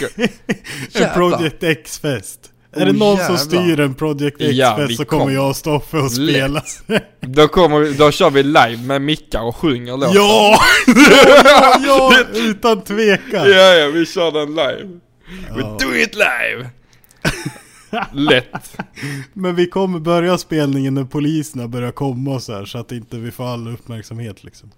[0.94, 1.14] En.
[1.14, 2.50] Project X-fest.
[2.72, 3.36] Är Oh, det någon jävlar.
[3.36, 5.34] som styr en Project Ja, X-fest vi så kommer kommer.
[5.34, 6.62] jag och Stoffe och spela.
[7.20, 10.12] då kommer vi, då kör vi live med mickar och sjunger låten.
[10.14, 10.58] ja!
[10.86, 11.80] ja!
[11.86, 12.24] Ja!
[12.34, 13.50] Utan tvekan!
[13.50, 14.98] Ja, ja, vi kör den live.
[15.54, 15.78] We Ja.
[15.80, 16.70] do it live!
[18.12, 18.78] Lätt.
[19.32, 23.16] Men vi kommer börja spelningen när poliserna börjar komma och så här så att inte
[23.16, 24.70] vi får all uppmärksamhet liksom.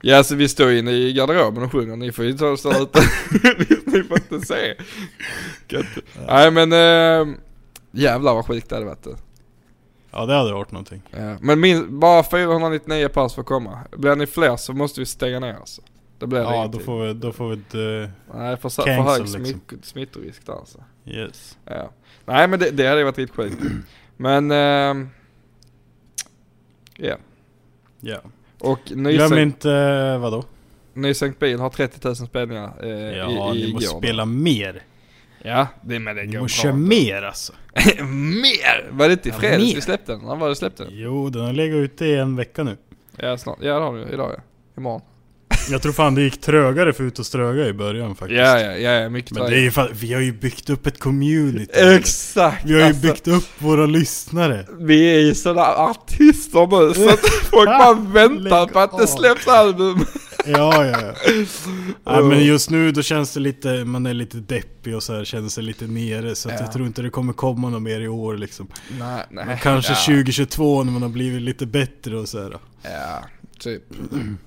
[0.00, 3.00] Ja, alltså vi står inne i garderoben och sjunger, ni får ju ta stå ute.
[3.86, 4.74] ni får inte se.
[5.68, 5.86] Gött.
[6.28, 7.36] Nej men, äh,
[7.90, 9.06] jävlar vad sjukt det hade varit.
[10.10, 11.02] Ja det hade varit någonting.
[11.10, 11.36] Ja.
[11.40, 13.78] Men min, bara 499 pass får komma.
[13.96, 15.82] Blir ni fler så måste vi stänga ner alltså.
[16.18, 18.10] Det blir Ja då får vi, då får vi inte...
[18.34, 19.44] Nej, för, för hög liksom.
[19.44, 20.78] smitt, smittorisk där alltså.
[21.06, 21.58] Yes.
[21.64, 21.90] Ja.
[22.26, 23.62] Nej men det, det hade ju varit riktigt sjukt.
[24.16, 25.08] Men, ehm,
[26.96, 27.16] ja.
[28.00, 28.18] Ja.
[28.58, 30.44] Och Glöm Nysänkt, inte, eh, vadå?
[30.94, 33.98] Nysänkt bil har 30 000 spelningar eh, Ja, i, i ni måste igår.
[33.98, 34.82] spela mer.
[35.42, 36.62] Ja, det, men det Ni går måste bra.
[36.62, 37.52] köra mer alltså.
[38.42, 38.88] mer!
[38.90, 39.74] Var det inte i Ja, fredags mer.
[39.74, 40.20] vi släppte den?
[40.20, 40.92] När var det släppte den?
[40.96, 42.76] Jo, den har legat ute i en vecka nu.
[43.16, 44.42] Ja snart, ja det har du idag ja.
[44.76, 45.00] Imorgon.
[45.70, 48.38] Jag tror fan det gick trögare för ut och ströga i början faktiskt.
[48.38, 50.86] Ja ja, ja, ja mycket Men det är ju att vi har ju byggt upp
[50.86, 51.72] ett community.
[51.72, 52.64] Exakt!
[52.64, 54.66] Vi har ju alltså, byggt upp våra lyssnare.
[54.78, 59.48] Vi är ju sådana artister nu så att folk bara väntar på att det släpps
[59.48, 60.06] album.
[60.46, 61.14] Ja, ja, ja.
[62.04, 62.22] ja.
[62.22, 65.48] men just nu då känns det lite, man är lite deppig och så här, känner
[65.48, 66.34] sig lite nere.
[66.34, 66.54] Så Ja.
[66.60, 68.68] jag tror inte det kommer komma något mer i år liksom.
[68.98, 69.46] Nej, nej.
[69.46, 70.16] Men kanske ja.
[70.16, 72.56] 2022 när man har blivit lite bättre och så här.
[72.82, 73.24] Ja,
[73.58, 73.82] typ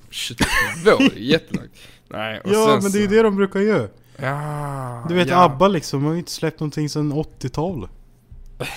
[0.09, 0.45] 22,
[0.83, 1.71] det är jättelångt.
[2.09, 3.87] Nej, och Ja, sen men det är ju så- det de brukar göra.
[4.17, 5.43] Ja, Du vet ja.
[5.43, 7.89] ABBA liksom, de har ju inte släppt någonting sedan 80-talet.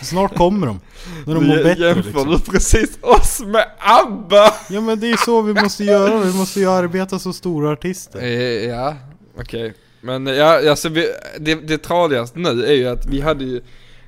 [0.02, 0.80] Snart kommer de.
[1.26, 2.30] När de Du mår bättre Jämför liksom.
[2.30, 4.54] du precis oss med ABBA?
[4.70, 7.70] Ja men det är ju så vi måste göra, vi måste ju arbeta som stora
[7.70, 8.18] artister.
[8.22, 8.96] Eh, ja,
[9.40, 9.74] okej.
[10.00, 11.06] Men ja, alltså vi,
[11.38, 13.62] det, det tradigaste nu är ju att vi hade ju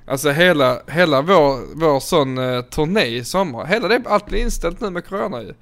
[0.07, 4.81] Alltså hela, hela vår, vår sån eh, turné i sommar, hela det, allt blev inställt
[4.81, 5.55] nu med corona ju.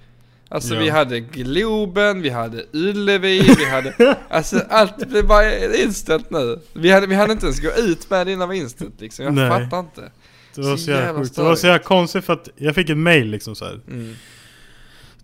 [0.55, 0.81] Alltså Ja.
[0.81, 6.59] vi hade Globen, vi hade Ullevi, vi hade, alltså allt blev bara inställt nu.
[6.73, 9.25] Vi hade, vi hade inte ens gå ut med det innan det var inställt liksom,
[9.25, 9.49] jag Nej.
[9.49, 10.13] fattar inte.
[10.55, 11.37] Det var Så så jävla sjukt.
[11.37, 13.81] Det var så jävla konstigt för att jag fick ett mail liksom så här.
[13.89, 14.15] Mm.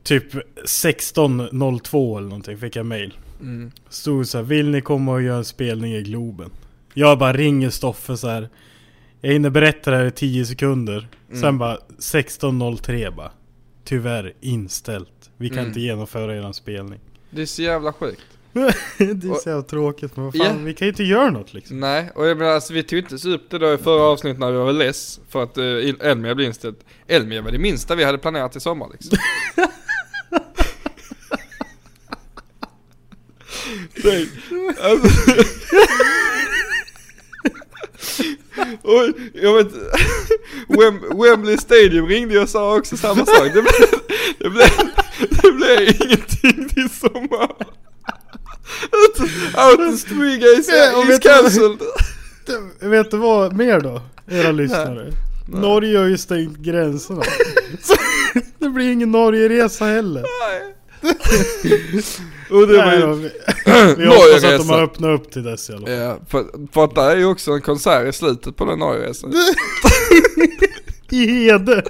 [0.03, 3.19] Typ 16.02 eller någonting fick jag mail.
[3.41, 3.73] Mm.
[3.89, 6.51] Stod så här, vill ni komma och göra en spelning i Globen?
[6.95, 8.49] Jag bara ringer Stoffe så här.
[9.21, 11.09] Jag hinner berätta det här i 10 sekunder.
[11.29, 11.41] Mm.
[11.41, 13.31] Sen bara 16.03 bara.
[13.85, 15.09] Tyvärr inställt.
[15.39, 15.69] Vi kan Mm.
[15.69, 17.01] inte genomföra eran spelning.
[17.31, 18.21] Det är så jävla sjukt.
[18.99, 20.65] det är så jävla tråkigt men vad fan, Ja.
[20.65, 21.81] vi kan ju inte göra något liksom.
[21.81, 24.51] Nej, och jag menar alltså vi tog inte upp det då i förra avsnittet när
[24.53, 26.79] vi var less för att uh, Elmia blev inställt.
[27.07, 29.19] Elmia var det minsta vi hade planerat i sommar liksom.
[34.05, 34.29] Nej,
[34.83, 35.31] alltså.
[38.83, 39.73] Och jag vet,
[40.69, 43.45] Wem, Wembley Stadium ringde och sa också samma sak.
[43.55, 43.73] Det blev,
[44.39, 44.69] det blev,
[45.19, 47.51] det blev ingenting till sommar.
[49.57, 51.79] Out Street guys Ja, is cancelled.
[52.81, 54.03] Vet du vad mer då?
[54.31, 55.13] Era lyssnare?
[55.47, 57.23] Norge har ju stängt gränserna.
[58.59, 60.25] det blir ingen Norge-resa heller.
[62.51, 65.71] Och det var Nej, ju, då, vi, hoppas att de har öppnat upp till dess
[65.71, 65.95] i alla fall.
[65.95, 69.33] ja, för, för att det är ju också en konsert i slutet på den Norgeresan.
[71.11, 71.83] I Hede!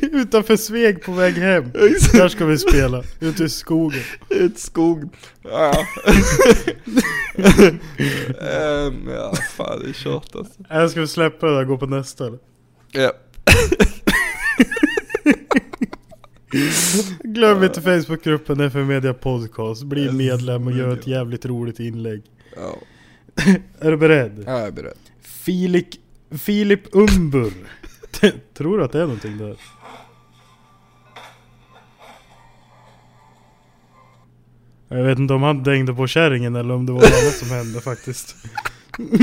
[0.00, 1.70] Utanför Sveg på väg hem.
[2.12, 3.02] Där ska vi spela.
[3.20, 4.00] Ute i skogen.
[4.30, 5.14] Ett skog.
[5.42, 5.74] Ja.
[8.40, 10.62] Ehm, ja, fan det är kört alltså.
[10.68, 12.38] Jag ska vi släppa det där och gå på nästa eller?
[12.92, 13.12] Ja.
[17.24, 19.82] Glöm inte Facebookgruppen FM Media Podcast.
[19.82, 22.22] Bli medlem och gör ett jävligt roligt inlägg.
[22.56, 22.78] ja.
[23.80, 24.44] Är du beredd?
[24.46, 24.96] Ja, jag är beredd.
[25.22, 25.88] Filip,
[26.30, 27.52] Filip Umbur.
[28.54, 29.56] Tror du att det är någonting där?
[34.88, 37.50] Jag vet inte om han dängde på kärringen eller om det var något annat som
[37.50, 38.36] hände faktiskt.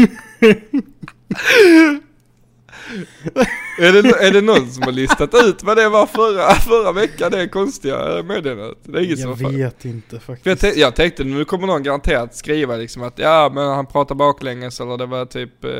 [3.80, 7.32] Är det, är det någon som har listat ut vad det var förra, förra veckan,
[7.32, 8.78] det konstiga meddelandet?
[8.84, 10.62] Det är ingen Jag vet inte För jag, faktiskt.
[10.62, 14.80] tänkte, jag tänkte nu kommer någon garanterat skriva liksom att ja men han pratar baklänges
[14.82, 15.72] eller det var typ, eh,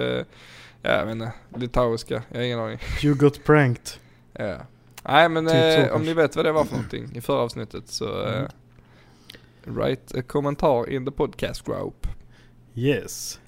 [0.82, 2.80] jag vet inte, litauiska, jag har ingen aning.
[3.04, 3.88] You got pranked.
[4.34, 4.56] Ja.
[5.04, 7.40] Nej men Typ så eh, om ni vet vad det var för någonting i förra
[7.42, 8.44] avsnittet så eh,
[9.64, 9.78] Mm.
[9.78, 12.08] write a kommentar in the podcast group.
[12.76, 13.40] Yes.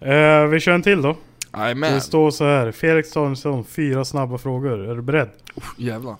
[0.00, 1.16] Eh, vi kör en till då.
[1.52, 1.92] Jajamän.
[1.94, 2.72] Det står så här.
[2.72, 4.90] Felix Danielsson, fyra snabba frågor.
[4.90, 5.30] Är du beredd?
[5.76, 6.16] Jävlar.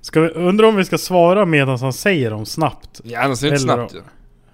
[0.00, 3.00] Ska vi, undrar om vi ska svara medan han säger dem snabbt?
[3.04, 4.00] Ja annars är det inte snabbt ju.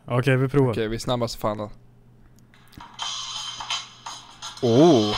[0.04, 0.70] Okej, vi provar.
[0.72, 1.70] Okej vi är snabba så fan då.
[4.62, 5.16] Oh.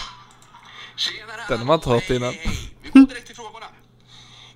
[1.48, 2.33] Den har man inte hört innan.
[2.83, 3.66] Vi går direkt till frågorna.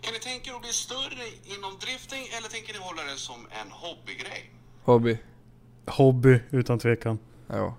[0.00, 3.46] Kan ni tänka er att bli större inom drifting eller tänker ni hålla det som
[3.62, 4.50] en hobbygrej?
[4.84, 5.18] Hobby.
[5.86, 7.18] Hobby, utan tvekan.
[7.48, 7.76] Ja.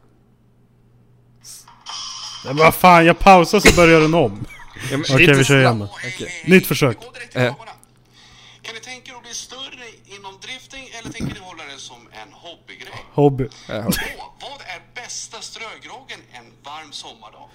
[2.46, 4.46] Men vad fan, jag pausar så börjar den om.
[4.92, 5.90] ja Okej, inte vi kör igen då.
[6.02, 6.44] Hej.
[6.46, 6.98] Nytt försök.
[7.02, 7.48] Vi går direkt till Eh.
[7.54, 7.72] frågorna.
[8.62, 12.08] Kan ni tänka er att bli större inom drifting eller tänker ni hålla det som
[12.12, 12.94] en hobbygrej?
[13.14, 13.48] Hobby.
[13.68, 13.96] Ja, hobby.
[13.98, 14.24] Två.
[14.42, 17.50] Vad är bästa strögroggen en varm sommardag?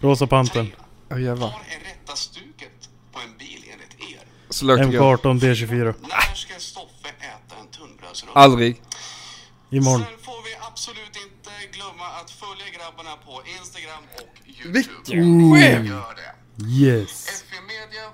[0.00, 0.68] Rosa Pantern.
[1.10, 1.46] Åh jävlar.
[1.46, 4.22] Vad är rätta stuket på en bil enligt er?
[4.50, 5.16] Så lågt det går.
[5.16, 5.94] MK18 D24.
[6.00, 8.32] När ska Stoffe äta en tunnbrödsrulle?
[8.34, 8.82] Aldrig.
[9.70, 10.00] Imorgon.
[10.04, 14.72] Sen får vi absolut inte glömma att följa grabbarna på Instagram och Youtube.
[14.78, 15.86] Vilken chef!
[15.86, 16.32] Gör det.
[16.86, 17.28] Yes.
[17.42, 18.06] FB Media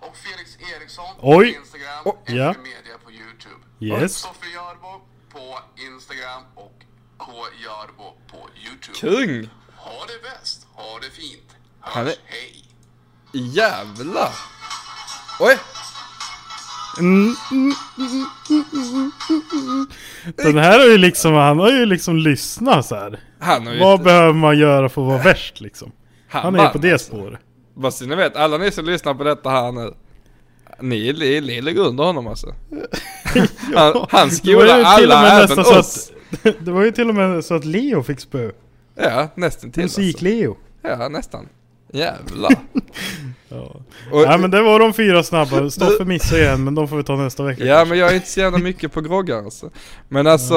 [0.00, 1.52] och Felix Eriksson Oj.
[1.52, 2.50] på Instagram, Oh, ja.
[2.50, 3.60] FB Media på Youtube.
[3.80, 4.16] Yes.
[4.18, 4.92] Stoffe Jarbo
[5.32, 5.58] på
[5.88, 6.76] Instagram och
[7.18, 7.32] K
[7.64, 8.98] Jarbo på Youtube.
[8.98, 9.48] Kung!
[9.84, 11.50] Ha det bäst, ha det fint.
[11.80, 12.64] Han Hörs, är- hej.
[13.32, 14.30] Jävlar!
[15.40, 15.58] Oj!
[16.98, 19.86] Mm, mm, mm.
[20.36, 23.20] Den här har ju liksom, han har ju liksom lyssnat så här.
[23.40, 25.92] Han har ju Vad inte- behöver man göra för att vara värst liksom?
[26.28, 27.06] Han är ju på det alltså.
[27.06, 27.40] spåret.
[27.94, 29.94] Så ni vet, alla ni som lyssnar på detta här nu.
[30.80, 32.46] Ni, ni, ni ligger under honom alltså.
[33.74, 36.10] Han, han Det var ju skolar alla, även så oss.
[36.42, 38.50] att, Det var ju till och med så att Leo fick spö.
[38.94, 40.00] Ja, nästan till alltså.
[40.00, 40.56] Musik-Leo.
[40.82, 41.48] Ja, nästan.
[41.92, 42.52] Jävlar.
[43.48, 43.80] Ja.
[44.12, 45.70] Och, ja men det var de fyra snabba.
[45.70, 47.64] Stoffe missade igen men de får vi ta nästa vecka.
[47.64, 49.70] ja men jag är inte så jävla mycket på groggar alltså.
[50.08, 50.54] Men alltså,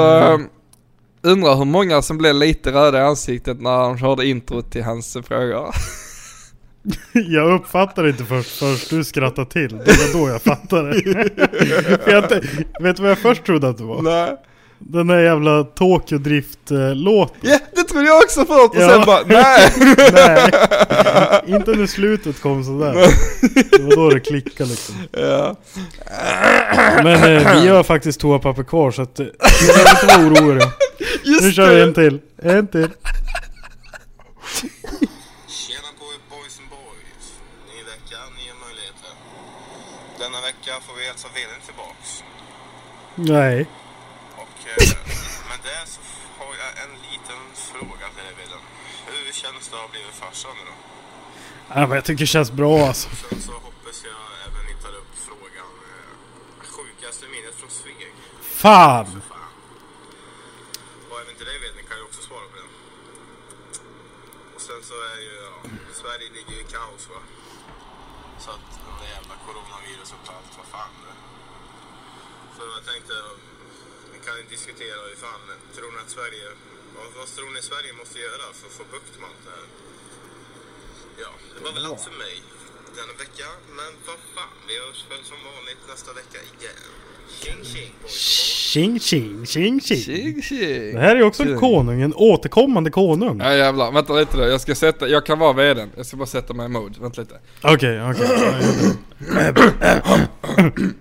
[1.22, 5.16] undrar hur många som blev lite röda i ansiktet när han körde introt till hans
[5.24, 5.74] frågor.
[7.12, 9.68] Jag uppfattade inte först, först du skrattade till.
[9.68, 10.96] Det var då jag fattade.
[12.06, 12.22] Jag,
[12.82, 14.02] vet du vad jag först trodde att det var?
[14.02, 14.36] Nej.
[14.78, 17.36] Den där jävla Tokyo Drift-låten.
[17.50, 18.88] Ja, det trodde jag också först och Ja.
[18.88, 19.72] sen bara, nej.
[20.12, 22.92] Nej, inte när slutet kom sådär.
[23.70, 24.94] Det var då det klickade liksom.
[25.12, 25.56] ja.
[27.02, 30.72] Men eh, vi har faktiskt toapapper kvar så att eh, ni behöver inte vara oroliga.
[31.24, 31.82] Just Nu kör vi det.
[31.82, 32.20] en till.
[32.42, 32.88] En till.
[35.58, 37.26] Tjena på er boys and boys.
[37.70, 39.12] Ny vecka, nya möjligheter.
[40.20, 42.08] Denna vecka får vi hälsa vdn tillbaks.
[43.14, 43.56] Nej.
[44.42, 44.88] Och eh,
[45.50, 46.00] med det så
[46.38, 48.62] har jag en liten fråga till dig vdn.
[49.10, 49.64] Hur känns
[50.32, 50.74] det att ha blivit farsa nu då?
[51.74, 53.08] Ja, men jag tycker det känns bra alltså.
[53.08, 58.12] Sen så hoppas jag även ni tar upp frågan eh, sjukaste minnet från Sveg.
[58.42, 59.06] Fan!
[59.06, 59.52] Fan.
[61.10, 62.70] Och även till dig vdn kan jag också svara på den.
[64.54, 65.56] Och sen så är ju, ja,
[66.00, 67.20] Sverige ligger ju i kaos va.
[68.44, 68.68] Så att
[69.00, 70.94] det jävla coronaviruset och allt, vad fan.
[72.56, 73.14] Så jag tänkte,
[74.12, 75.44] vi kan ju diskutera ifall,
[75.76, 76.46] tror ni att Sverige,
[76.96, 79.66] vad, vad tror ni Sverige måste göra för att få bukt med allt det här?
[81.22, 82.34] Ja, det var väl allt för mig
[82.96, 83.46] denna vecka.
[83.78, 86.80] Men vad fan, vi hörs väl som vanligt nästa vecka igen.
[87.40, 87.92] Tjing tjing
[88.68, 90.02] Tjing tjing, tjing tjing.
[90.02, 90.94] Tjing tjing.
[90.94, 93.40] Det här är också en konung, en återkommande konung.
[93.40, 94.42] Ja jävlar, vänta lite då.
[94.42, 95.90] Jag ska sätta, jag kan vara vdn.
[95.96, 97.00] Jag ska bara sätta mig i mode.
[97.00, 97.40] Vänta lite.
[97.62, 98.26] Okej, okej.
[98.26, 100.94] Gör det.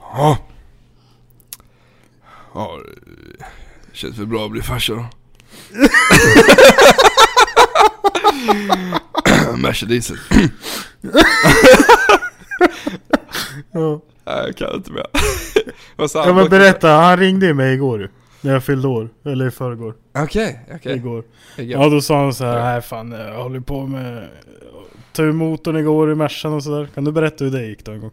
[0.00, 0.38] Ja.
[2.54, 2.80] Ja,
[3.90, 5.06] det känns väl bra att bli farsa då.
[9.78, 10.16] Merca diesel.
[13.72, 14.00] Ja.
[14.26, 15.06] Nej jag kan inte mer.
[15.96, 16.34] Vad sa Ja han?
[16.36, 18.10] men berätta, han ringde ju mig igår.
[18.40, 19.08] När jag fyllde år.
[19.24, 19.94] Eller i förrgår.
[20.18, 20.96] Okej, okej.
[20.96, 21.24] Igår.
[21.56, 21.82] Igår.
[21.82, 24.28] Ja då sa han så här, nej fan jag håller på med...
[25.12, 26.88] Ta ur motorn igår i Mercan och sådär.
[26.94, 28.10] Kan du berätta hur det gick då en gång?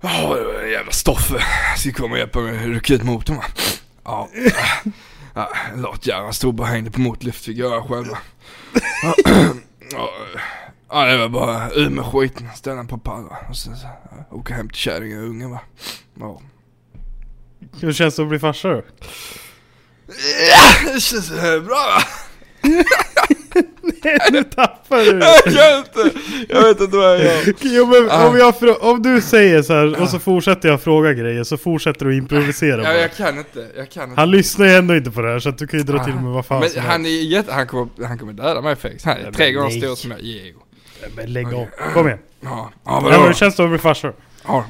[0.00, 1.42] Ja, det var en jävla Stoffe.
[1.76, 3.44] Ska komma och hjälpa mig att rycka ut motorn va.
[4.04, 4.28] Ja.
[5.34, 8.18] ja Latjäveln stod bara och hängde på motlyft, fick göra själva.
[9.02, 9.14] Ja,
[9.92, 10.10] ja,
[10.88, 13.36] ja, det var bara ur med skiten, ställa på pall va.
[13.48, 15.60] Och sen så, ja, åka hem till kärringen och ungen va.
[16.20, 16.40] Ja.
[17.80, 18.82] Hur känns det att bli farsa då?
[20.48, 22.02] Ja, det känns bra va.
[24.32, 27.54] nu tappar du Jag kan inte, jag vet inte vad jag gör.
[27.60, 28.26] Jo men Ah.
[28.28, 31.56] om, jag, frå- om du säger så här och så fortsätter jag fråga grejer så
[31.56, 32.96] fortsätter du improvisera Ja, bara.
[32.98, 34.20] jag kan inte, jag kan inte.
[34.20, 36.14] Han lyssnar ju ändå inte på det här så att du kan ju dra till
[36.14, 37.06] med vad fan Men som han helst.
[37.06, 39.04] är jätte, han kommer, han kommer döda mig Felix.
[39.04, 39.80] Han är men tre gånger nej.
[39.80, 40.20] stor som jag.
[40.22, 40.58] Jo.
[41.16, 41.66] Men lägg av.
[41.94, 42.18] Kom igen.
[42.40, 43.26] Ja, ja Ja, vadå?
[43.26, 44.12] hur känns det att bli farsa?
[44.46, 44.64] Ja.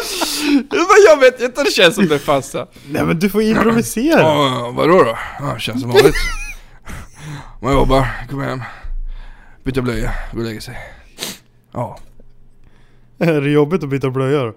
[0.70, 2.66] Men jag vet inte det känns som det fasta.
[2.88, 4.20] Nej men du får improvisera.
[4.20, 5.18] Ja, vadå då?
[5.40, 6.14] Ja, känns som vanligt.
[7.62, 8.62] Man jobbar, kommer hem,
[9.64, 10.78] byter blöja, går och lägger sig.
[11.72, 11.98] Ja.
[13.18, 14.52] Är det jobbigt att byta blöja då?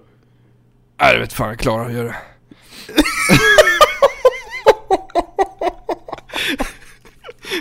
[1.00, 2.16] Nej, det vet fan jag klarar att göra det.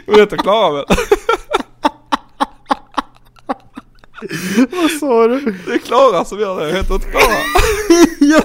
[0.06, 0.86] Du vet jag klarar väl?
[4.72, 5.58] Vad sa du?
[5.66, 7.24] Det är Klara som gör det, jag heter inte Klara.
[8.20, 8.42] ja,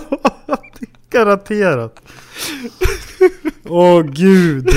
[1.11, 2.01] garanterat.
[3.64, 4.70] Åh gud.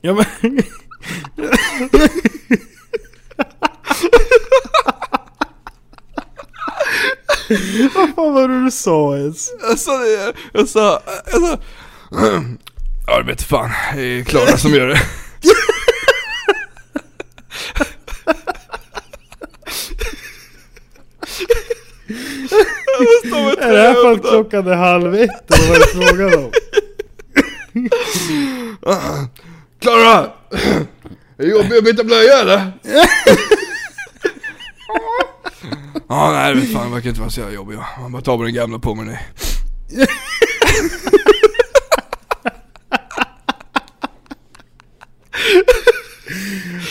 [0.00, 0.26] Ja men...
[7.94, 9.50] Vad fan var det du sa ens?
[9.60, 11.02] Jag sa det, jag sa,
[11.32, 11.58] jag sa
[13.06, 15.00] Ja det vet fan, det är Klara som gör det.
[23.60, 26.50] Är det här för att klockan är halv ett eller vad är det frågan om?
[29.80, 30.30] Klara!
[31.38, 32.72] Är det jobbigt att byta blöja eller?
[36.08, 37.78] Ja nej vet fan, verkar inte vara så jävla jobbigt.
[38.00, 39.16] Man bara tar på den gamla på mig nu.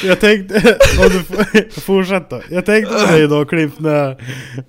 [0.04, 0.56] Jag tänkte,
[1.00, 2.42] om du får fortsätta.
[2.50, 4.16] Jag tänkte på dig idag Klimt när,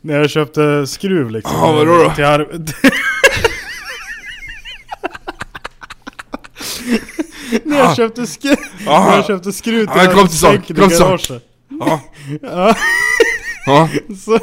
[0.00, 1.56] när jag köpte skruv liksom.
[1.56, 2.10] Ja, vadå då?
[2.14, 2.48] Till ar-
[7.64, 8.56] när jag köpte skruv,
[8.86, 11.28] när jag köpte skruv till Ja, kom till sak, kom till sak.
[11.28, 11.42] garaget.
[11.80, 12.00] Ja.
[12.42, 12.74] Ja.
[13.66, 13.88] Ja.
[14.24, 14.38] Så,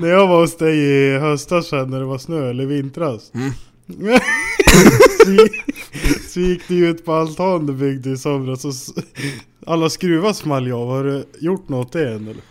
[0.00, 3.30] när jag var hos dig i höstas när det var snö, eller vintras.
[3.34, 3.50] Mm.
[5.24, 5.48] så,
[6.28, 8.72] så gick du ut på altan du byggde i somras och
[9.66, 10.88] alla skruvar small ju av.
[10.88, 12.42] Har du gjort något det än eller?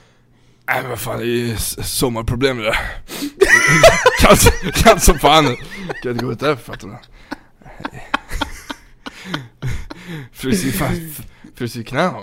[0.67, 2.77] Nej men fan, det är ju sommarproblem det där.
[4.21, 5.45] kallt, kallt som fan.
[6.03, 6.95] Kan inte gå ut där fattar du.
[10.33, 11.13] Frys fan,
[11.55, 12.17] frys i knäna.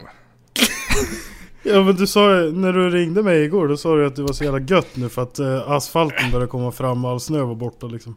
[1.63, 4.23] Ja men du sa ju- när du ringde mig igår, då sa du att det
[4.23, 7.43] var så jävla gött nu för att eh, asfalten började komma fram och all snö
[7.43, 8.15] var borta liksom.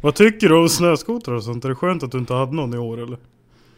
[0.00, 1.64] Vad tycker du om snöskotrar och sånt?
[1.64, 3.18] Är det skönt att du inte hade någon i år eller?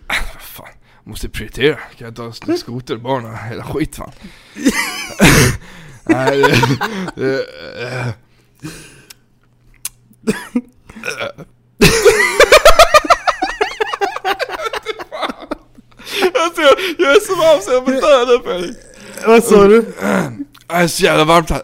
[0.41, 0.67] Fan,
[1.05, 1.77] måste prioritera.
[1.77, 4.13] Kan jag ta en skoter barnen hela skit fan.
[6.05, 6.43] Nej
[7.17, 7.47] det,
[7.77, 8.15] det.
[16.35, 18.77] Alltså jag, jag är så varm så jag vill dö nu Felix.
[19.27, 19.83] Vad sa du?
[19.83, 21.63] Det är så jävla varmt här.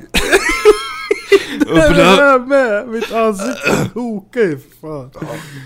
[1.61, 2.89] Är med!
[2.89, 5.11] Mitt ansikte kokar ju för fan.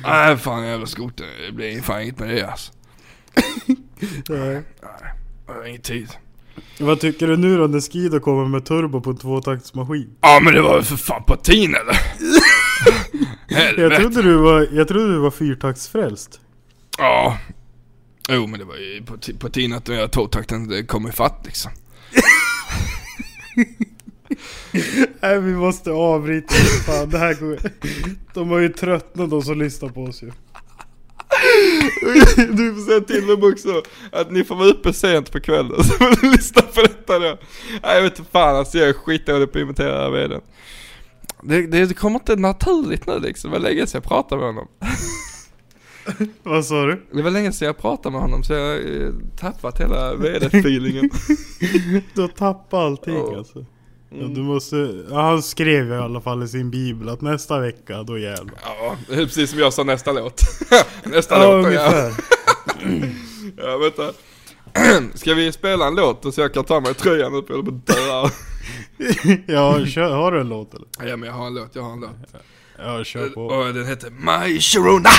[0.02, 2.72] Nej fan jävla skoter, det blir fan inget med det alltså.
[4.28, 4.62] Nej.
[5.46, 6.08] Jag har ingen tid.
[6.80, 10.10] Vad tycker du nu då när Skido kommer med turbo på en tvåtaktsmaskin?
[10.20, 11.98] Ja men det var väl för fan patin eller?
[13.76, 16.40] Jag trodde du var, jag trodde du var fyrtaktsfrälst.
[16.98, 17.38] Ja.
[18.28, 21.72] Jo men det var ju på, på tiden att tvåtakten kom ifatt liksom.
[25.20, 26.54] Nej vi måste avbryta.
[26.86, 27.58] Fan, det här går...
[28.34, 30.30] De har ju tröttnat de som lyssnar på oss ju.
[32.36, 33.82] Du får säga till dem också
[34.12, 37.38] att ni får vara uppe sent på kvällen så får ni lyssna på detta då.
[37.82, 40.40] Nej jag vet inte fan alltså jag är skitdålig på att imitera veden.
[41.42, 44.46] Det, det, det kommer inte naturligt nu liksom, det var länge sedan jag pratade med
[44.48, 44.68] honom.
[46.42, 47.06] Vad sa du?
[47.12, 51.10] Det var länge sedan jag pratade med honom så jag har eh, tappat hela vd-feelingen.
[52.14, 53.36] Du har tappat allting Ja.
[53.38, 53.66] alltså.
[54.20, 54.76] Ja, du måste,
[55.10, 58.58] ja, han skrev i alla fall i sin bibel att nästa vecka, då jävlar.
[58.62, 60.40] Ja, det är precis som jag sa nästa låt.
[61.04, 62.12] nästa Ja, låt, ungefär.
[63.56, 63.78] ja.
[63.78, 64.12] vänta.
[65.14, 67.70] Ska vi spela en låt och så jag kan ta mig tröjan upp eller på
[67.70, 68.30] dörrar?
[69.52, 71.10] ja, kör, har du en låt eller?
[71.10, 72.42] Ja men jag har en låt, jag har en låt.
[72.78, 73.46] Ja, kör på.
[73.46, 75.10] Och den heter My Sharona!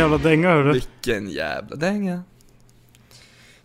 [0.00, 0.72] Jävla dänga hörru.
[0.72, 2.22] Vilken jävla dänga.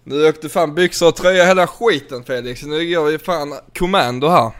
[0.03, 4.51] Nu åkte fan byxor och tröja hela skiten Felix, nu går vi fan kommando här.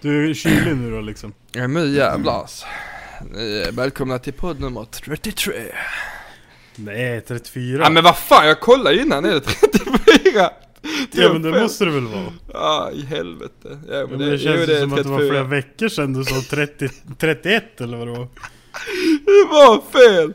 [0.00, 1.32] Du är kylig nu då liksom.
[1.52, 2.66] Ja nu jävlar alltså.
[3.36, 5.52] Är välkomna till podd nummer 33.
[6.76, 7.82] Nej, 34.
[7.82, 10.50] Ja men vad fan, jag kollade ju innan, är det 34?
[11.12, 12.32] Ja men det måste det väl vara?
[12.52, 13.52] Ja i helvete.
[13.64, 15.30] Ja, men Ja, men det, det känns jo, det som att det var 34.
[15.30, 18.28] flera veckor sedan du sa 30, 31 eller vad det var.
[19.24, 20.34] Det var fel!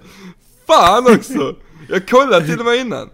[0.68, 1.56] Fan också!
[1.90, 3.10] Jag kollade till och med innan.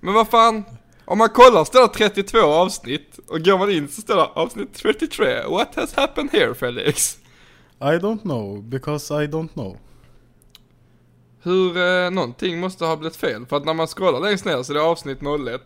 [0.00, 0.64] Men vad fan,
[1.04, 4.74] om man kollar står det 32 avsnitt och går man in så står det avsnitt
[4.74, 5.46] 33.
[5.48, 7.18] What has happened here Felix?
[7.80, 9.76] I don't know, because I don't know.
[11.42, 13.46] Hur, eh, någonting måste ha blivit fel.
[13.46, 15.60] För att när man scrollar längst ner så är det avsnitt 01.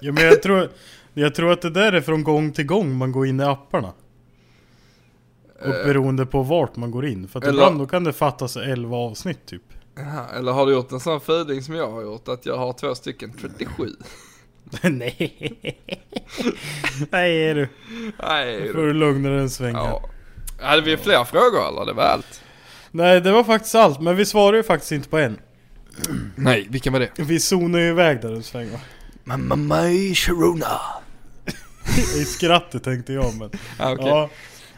[0.00, 0.70] Ja men jag tror,
[1.14, 3.92] jag tror att det där är från gång till gång man går in i apparna.
[5.62, 7.28] Och beroende på vart man går in.
[7.28, 9.62] För att eller- ibland då kan det fattas 11 avsnitt typ.
[9.96, 12.28] Jaha, eller har du gjort en sån feeling som jag har gjort?
[12.28, 13.90] Att jag har två stycken 37?
[14.82, 15.78] Nej.
[17.10, 17.68] Nej du.
[18.22, 19.82] Nej Då får du lugna dig en sväng här.
[19.84, 20.08] Ja.
[20.60, 21.86] Hade vi fler frågor eller?
[21.86, 22.40] Det var allt?
[22.90, 25.38] Nej det var faktiskt allt, men vi svarade ju faktiskt inte på en.
[26.36, 27.10] Nej, vilken var det?
[27.16, 28.78] Vi zonade ju iväg där en sväng va?
[29.24, 30.80] Mamma My Sharona.
[32.16, 33.50] I skrattet tänkte jag men.
[33.78, 34.06] Ah, okej.
[34.06, 34.30] Ja.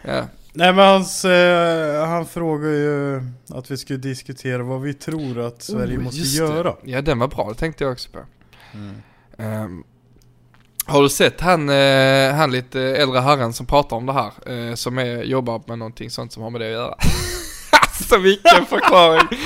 [0.02, 0.26] Ja.
[0.52, 5.62] Nej men hans, eh, han frågar ju att vi skulle diskutera vad vi tror att
[5.62, 6.62] Sverige Oh, måste göra.
[6.62, 6.90] Det.
[6.90, 8.18] Ja den var bra, det tänkte jag också på.
[9.42, 9.84] Ehm,
[10.86, 14.32] har du sett han, eh, han lite äldre herren som pratar om det här?
[14.70, 16.94] eh, som är, jobbar med någonting sånt som har med det att göra.
[17.80, 19.28] alltså vilken förklaring!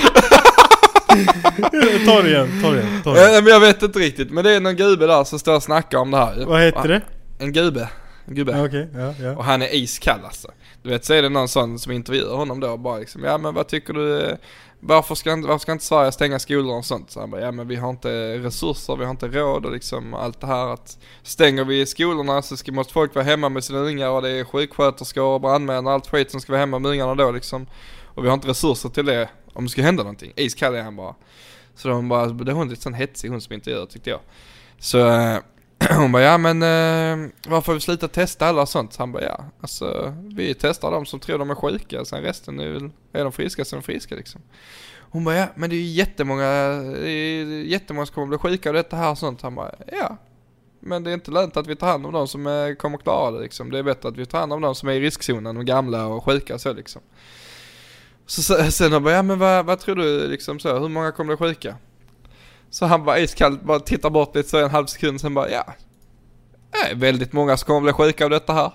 [2.06, 3.36] ta det igen, ta det igen, ta det.
[3.36, 5.62] Eh, men jag vet inte riktigt, men det är någon gubbe där som står och
[5.62, 6.44] snackar om det här.
[6.46, 7.02] Vad heter det?
[7.38, 7.88] En gubbe.
[8.26, 8.52] En gubbe.
[8.52, 9.36] Ja, Okej, ja, ja.
[9.36, 10.48] Och han är iskall alltså.
[10.82, 13.54] Du vet så är det någon sån som intervjuar honom då bara liksom, ja men
[13.54, 14.36] vad tycker du,
[14.80, 17.10] varför ska, inte- varför ska inte Sverige stänga skolor och sånt?
[17.10, 20.14] Så han bara, ja men vi har inte resurser, vi har inte råd och liksom
[20.14, 23.78] allt det här att stänger vi skolorna så ska, måste folk vara hemma med sina
[23.78, 26.90] ungar och det är sjuksköterskor och brandmän och allt skit som ska vara hemma med
[26.90, 27.66] ungarna då liksom.
[28.14, 30.32] Och vi har inte resurser till det om det ska hända någonting.
[30.36, 31.14] Iskall är han bara.
[31.74, 34.20] Så de bara, det är hon lite sån hetsig hon som intervjuar tyckte jag.
[34.78, 35.36] Så eh,
[35.96, 38.92] hon bara, ja men eh, varför har vi slutat testa alla och sånt?
[38.92, 42.60] Så han bara, ja alltså vi testar de som tror de är sjuka, sen resten
[42.60, 44.40] är, väl, är de friska så är de friska liksom.
[45.00, 46.48] Hon bara, ja men det är ju jättemånga,
[46.92, 49.42] det är jättemånga som kommer bli sjuka av detta här och sånt.
[49.42, 50.16] Han bara, ja.
[50.80, 53.30] Men det är inte lönt att vi tar hand om de som är, kommer klara
[53.30, 53.70] det liksom.
[53.70, 56.06] Det är bättre att vi tar hand om de som är i riskzonen, de gamla
[56.06, 57.02] och sjuka och så liksom.
[58.26, 61.36] Så, sen han bara, ja men vad, vad tror du liksom så, hur många kommer
[61.36, 61.76] bli sjuka?
[62.72, 65.74] Så han bara iskallt bara tittar bort lite så en halv sekund sen bara ja.
[66.72, 68.72] Det är väldigt många som kommer bli sjuka av detta här.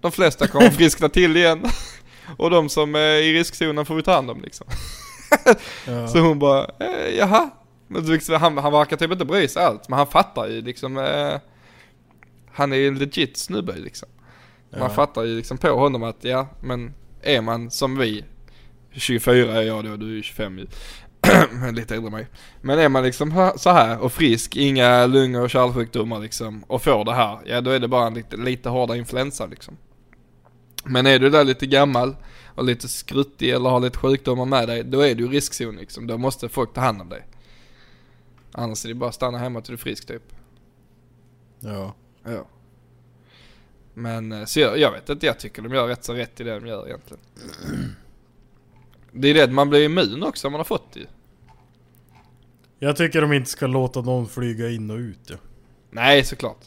[0.00, 1.64] De flesta kommer friskna till igen.
[2.36, 4.66] Och de som är i riskzonen får vi ta hand om liksom.
[5.86, 6.08] Ja.
[6.08, 7.50] Så hon bara, eh, jaha.
[7.88, 9.88] Men han, han verkar typ inte bry sig allt.
[9.88, 10.98] Men han fattar ju liksom.
[10.98, 11.34] Eh,
[12.52, 14.08] han är ju en legit snubbe liksom.
[14.70, 14.88] Man Ja.
[14.88, 18.24] fattar ju liksom på honom att ja, men är man som vi.
[18.92, 20.66] 24 är jag då, du är ju 25 ju.
[21.52, 22.26] Men lite äldre mig.
[22.60, 26.64] Men är man liksom så här och frisk, inga lung och kärlsjukdomar liksom.
[26.66, 29.76] Och får det här, ja då är det bara en lite, lite hårdare influensa liksom.
[30.84, 32.16] Men är du där lite gammal
[32.54, 36.06] och lite skruttig eller har lite sjukdomar med dig, då är du i riskzon liksom.
[36.06, 37.26] Då måste folk ta hand om dig.
[38.52, 40.22] Annars är det bara att stanna hemma till du är frisk typ.
[41.60, 41.94] ja.
[42.24, 42.46] Ja.
[43.94, 46.44] Men eh, så jag, jag vet inte, jag tycker de gör rätt så rätt i
[46.44, 47.22] det de gör egentligen.
[49.12, 51.06] Det är det, man blir immun också om man har fått det.
[52.78, 55.36] Jag tycker de inte ska låta någon flyga in och ut ja.
[55.90, 56.64] Nej, såklart.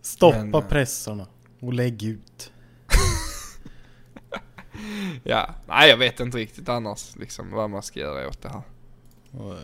[0.00, 1.26] Stoppa Men, eh, pressarna
[1.60, 2.52] och lägg ut.
[5.22, 8.62] ja, nej jag vet inte riktigt annars liksom vad man ska göra åt det här.
[9.30, 9.56] Nej.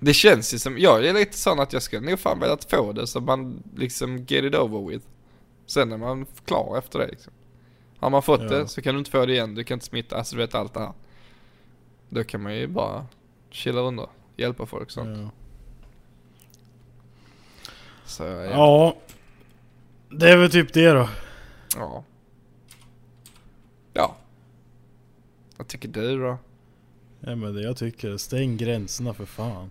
[0.00, 2.92] Det känns ju som, jag är lite sån att jag skulle nog fan velat få
[2.92, 5.06] det så man liksom get it over with.
[5.66, 7.32] Sen är man klar efter det liksom.
[7.98, 8.48] Har man fått Ja.
[8.48, 10.54] det så kan du inte få det igen, du kan inte smitta, alltså du vet
[10.54, 10.92] allt det här.
[12.08, 13.06] Då kan man ju bara
[13.54, 15.18] chilla under, hjälpa folk sånt.
[15.18, 15.30] Ja.
[18.04, 18.44] Så ja.
[18.44, 18.96] ja.
[20.08, 21.08] Det är väl typ det då.
[21.76, 22.04] Ja.
[23.92, 24.16] Ja.
[25.56, 26.38] Vad tycker du då?
[27.20, 29.70] Ja men det jag tycker, stäng gränserna för fan.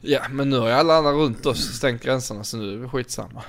[0.00, 2.88] Ja men nu har ju alla andra runt oss stängt gränserna så nu är det
[2.88, 3.42] skitsamma.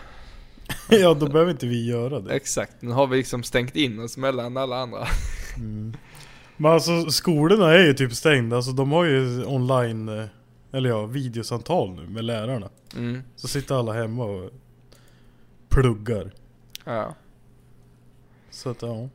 [0.89, 2.33] ja då behöver inte vi göra det.
[2.33, 5.07] Exakt, nu har vi liksom stängt in oss mellan alla andra.
[6.61, 10.25] Men alltså skolorna är ju typ stängda, alltså de har ju online, eh,
[10.71, 12.69] eller ja, videosamtal nu med lärarna.
[12.95, 13.21] Mm.
[13.35, 14.51] Så sitter alla hemma och
[15.69, 16.31] pluggar.
[16.85, 17.15] Ja.
[18.49, 19.09] Så att ja,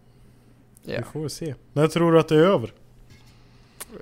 [0.83, 0.97] Ja.
[0.99, 1.55] vi får väl se.
[1.73, 2.73] När tror du att det är över?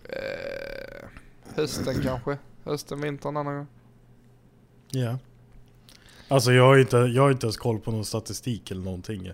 [0.09, 1.09] Eh,
[1.55, 2.39] hösten kanske?
[2.65, 3.67] Hösten, vintern någon gång?
[4.91, 5.19] Ja.
[6.29, 9.33] Alltså jag har inte, jag har inte ens koll på någon statistik eller någonting.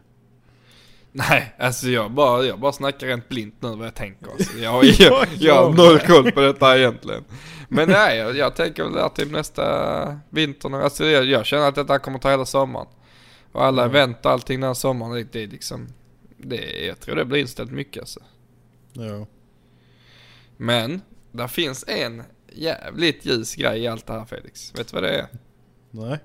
[1.12, 4.30] Nej, alltså jag bara, jag bara snackar rent blint nu vad jag tänker.
[4.30, 7.24] Alltså, jag, jag, jag har noll koll på detta egentligen.
[7.68, 11.74] Men nej, jag, jag tänker väl att typ nästa vinter, alltså jag, jag känner att
[11.74, 12.86] detta kommer ta hela sommaren.
[13.52, 15.88] Och alla event och allting den här sommaren, det, det är liksom,
[16.36, 18.20] det, jag tror det blir inställt mycket alltså.
[18.92, 19.26] Ja.
[20.56, 21.02] Men,
[21.32, 24.78] där finns en jävligt ljus grej i allt det här Felix.
[24.78, 25.26] Vet du vad det är?
[25.90, 26.18] Nej.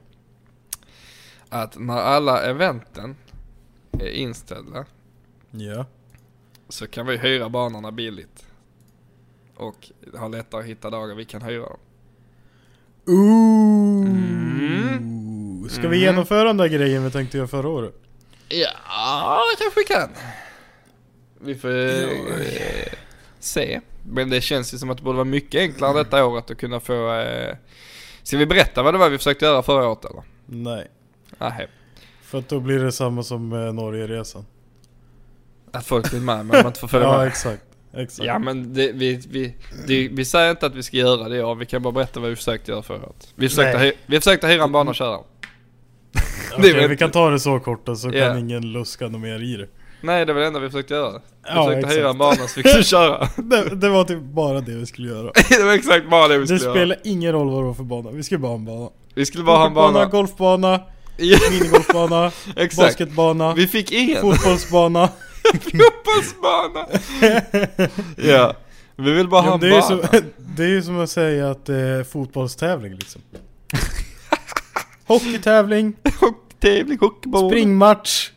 [1.50, 3.16] Att när alla eventen
[4.02, 4.86] är inställda
[5.52, 5.86] Ja.
[6.70, 8.46] så kan vi hyra banorna billigt.
[9.56, 11.80] Och ha lättare att hitta dagar vi kan hyra dem.
[13.06, 14.08] Ooh.
[14.08, 15.70] Mm.
[15.70, 17.93] Ska vi genomföra den där grejen vi tänkte göra förra året?
[18.50, 20.10] Ja, kanske vi kan.
[21.39, 22.93] Vi får eh,
[23.39, 23.82] se.
[24.04, 26.80] Men det känns ju som att det borde vara mycket enklare detta året att kunna
[26.80, 27.14] få...
[27.14, 27.56] Eh...
[28.24, 30.24] Ska vi berätta vad det var vi försökte göra förra året eller?
[30.46, 30.88] Nej.
[31.38, 31.68] Nej.
[32.26, 34.45] För att då blir det samma som med Norgeresan.
[35.71, 37.28] Att folk vill med men man inte får följa Ja med.
[37.28, 37.61] exakt.
[37.97, 38.26] Exakt.
[38.28, 39.55] Ja men det, vi, vi,
[39.88, 42.30] det, vi säger inte att vi ska göra det ja, vi kan bara berätta vad
[42.30, 43.34] vi försökte göra förra året.
[43.36, 43.88] Vi försökte, Nej.
[43.88, 45.17] hy, vi försökte hyra en bana och köra.
[45.17, 45.26] Okej,
[46.61, 48.28] det är väl- vi kan ta det så kort då, så Ja.
[48.28, 49.67] kan ingen luska något mer i det.
[50.01, 51.11] Nej det var det enda vi försökte göra.
[51.11, 51.95] Vi Ja, försökte exakt.
[51.97, 53.28] hyra en bana så vi kunde köra.
[53.38, 53.76] det.
[53.76, 55.32] Det var typ bara det vi skulle göra.
[55.49, 56.73] det var exakt bara det vi Det skulle göra.
[56.73, 58.89] spelar ingen roll vad det var för bana, vi skulle bara ha en bana.
[59.13, 60.05] Vi skulle bara ha en bana.
[60.05, 62.32] golfbana, Ja, minigolfbana,
[62.78, 65.09] basketbana, Vi fick ingen fotbollsbana.
[65.53, 66.88] fotbollsbana.
[68.30, 68.55] ja.
[68.95, 69.82] Vi vill bara ha en det, är bana.
[69.82, 70.01] som,
[70.38, 73.22] det är ju som att säga att det är fotbollstävling liksom.
[75.07, 75.93] Hockeytävling,
[76.59, 77.49] Tävling, hockeyboll.
[77.49, 78.30] springmatch,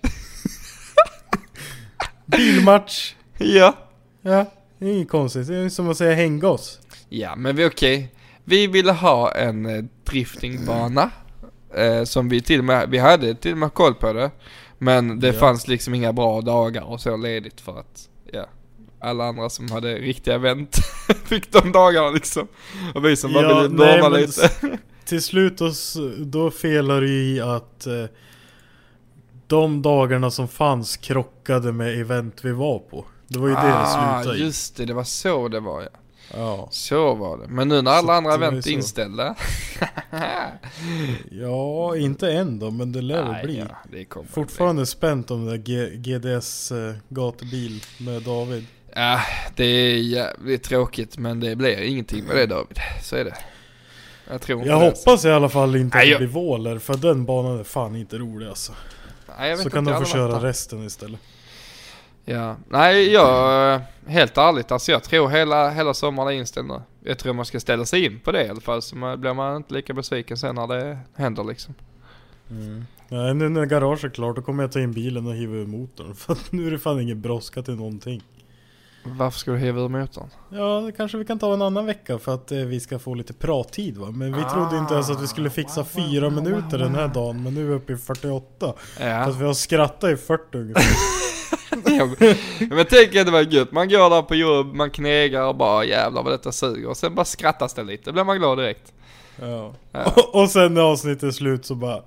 [2.27, 3.15] bilmatch.
[3.39, 3.75] Ja.
[4.23, 4.45] Ja,
[4.79, 5.47] det är inget konstigt.
[5.49, 6.79] Det är som att säga hänggas.
[7.09, 8.15] Ja men vi okej.
[8.45, 11.11] Vi ville ha en eh, driftingbana.
[11.75, 14.31] Eh, som vi till och med, vi hade till och med koll på det.
[14.79, 15.33] Men det Ja.
[15.33, 18.47] fanns liksom inga bra dagar och så ledigt för att, ja.
[19.01, 20.77] Alla andra som hade riktiga event
[21.25, 22.49] fick de dagarna liksom.
[22.95, 24.51] Och vi som bara Ja, ville norma lite.
[25.05, 25.71] Till slut då,
[26.19, 28.05] då felar det i att eh,
[29.47, 33.05] de dagarna som fanns krockade med event vi var på.
[33.29, 34.45] Det var ju det det ah, slutade i.
[34.45, 35.89] just det, det var så det var ja.
[36.35, 36.69] Ja.
[36.71, 37.49] Så var det.
[37.49, 39.35] Men nu när alla Så andra event är inställda.
[41.31, 43.59] ja, inte än då, men det lär Nej, bli.
[43.59, 48.49] ja, det kommer Fortfarande spänt om det där GDS eh, gatubil med David.
[48.59, 48.67] bli.
[48.95, 49.21] Ja,
[49.57, 52.79] det är jävligt tråkigt men det blir ingenting med det David.
[53.03, 53.35] Så är det.
[54.31, 57.61] Jag tror Jag hoppas i alla fall inte att det blir Våler, för den banan
[57.61, 58.73] är fan inte rolig alltså.
[59.39, 61.21] Nej, Så kan de få köra resten istället.
[62.31, 66.81] Ja, nej jag, helt ärligt alltså jag tror hela, hela sommaren är inställd nu.
[67.05, 69.35] Jag tror man ska ställa sig in på det i alla fall så man, blir
[69.35, 71.75] man inte lika besviken sen när det händer liksom.
[73.09, 75.67] Nej, nu när garaget är klart då kommer jag ta in bilen och hiva ur
[75.67, 76.15] motorn.
[76.17, 78.23] För att nu är det fan ingen brådska till någonting.
[79.05, 80.29] Varför ska du hiva ur motorn?
[80.51, 83.15] Ja, det kanske vi kan ta en annan vecka för att eh, vi ska få
[83.15, 84.11] lite prattid va.
[84.11, 87.43] Men vi trodde inte ens att vi skulle fixa fyra minuter den här dagen.
[87.43, 88.75] Men nu är vi uppe i 48.
[89.01, 89.25] Ja.
[89.25, 90.83] Fast vi har skrattat i 40 ungefär.
[91.71, 92.09] Ja,
[92.71, 95.85] men tänk att det var gött, man går där på jobb, man knegar och bara
[95.85, 98.93] jävlar vad detta suger och sen bara skrattas det lite, då blir man glad direkt.
[99.41, 99.75] Ja.
[99.93, 100.05] Ja.
[100.17, 102.03] Och, och sen när avsnittet är slut så bara...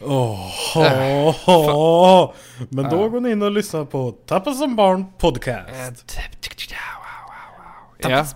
[0.00, 2.32] Åh, Äh, åh, åh.
[2.68, 3.08] Men då Ja.
[3.08, 5.68] går ni in och lyssnar på Tappa som barn podcast.
[7.98, 8.26] Ja,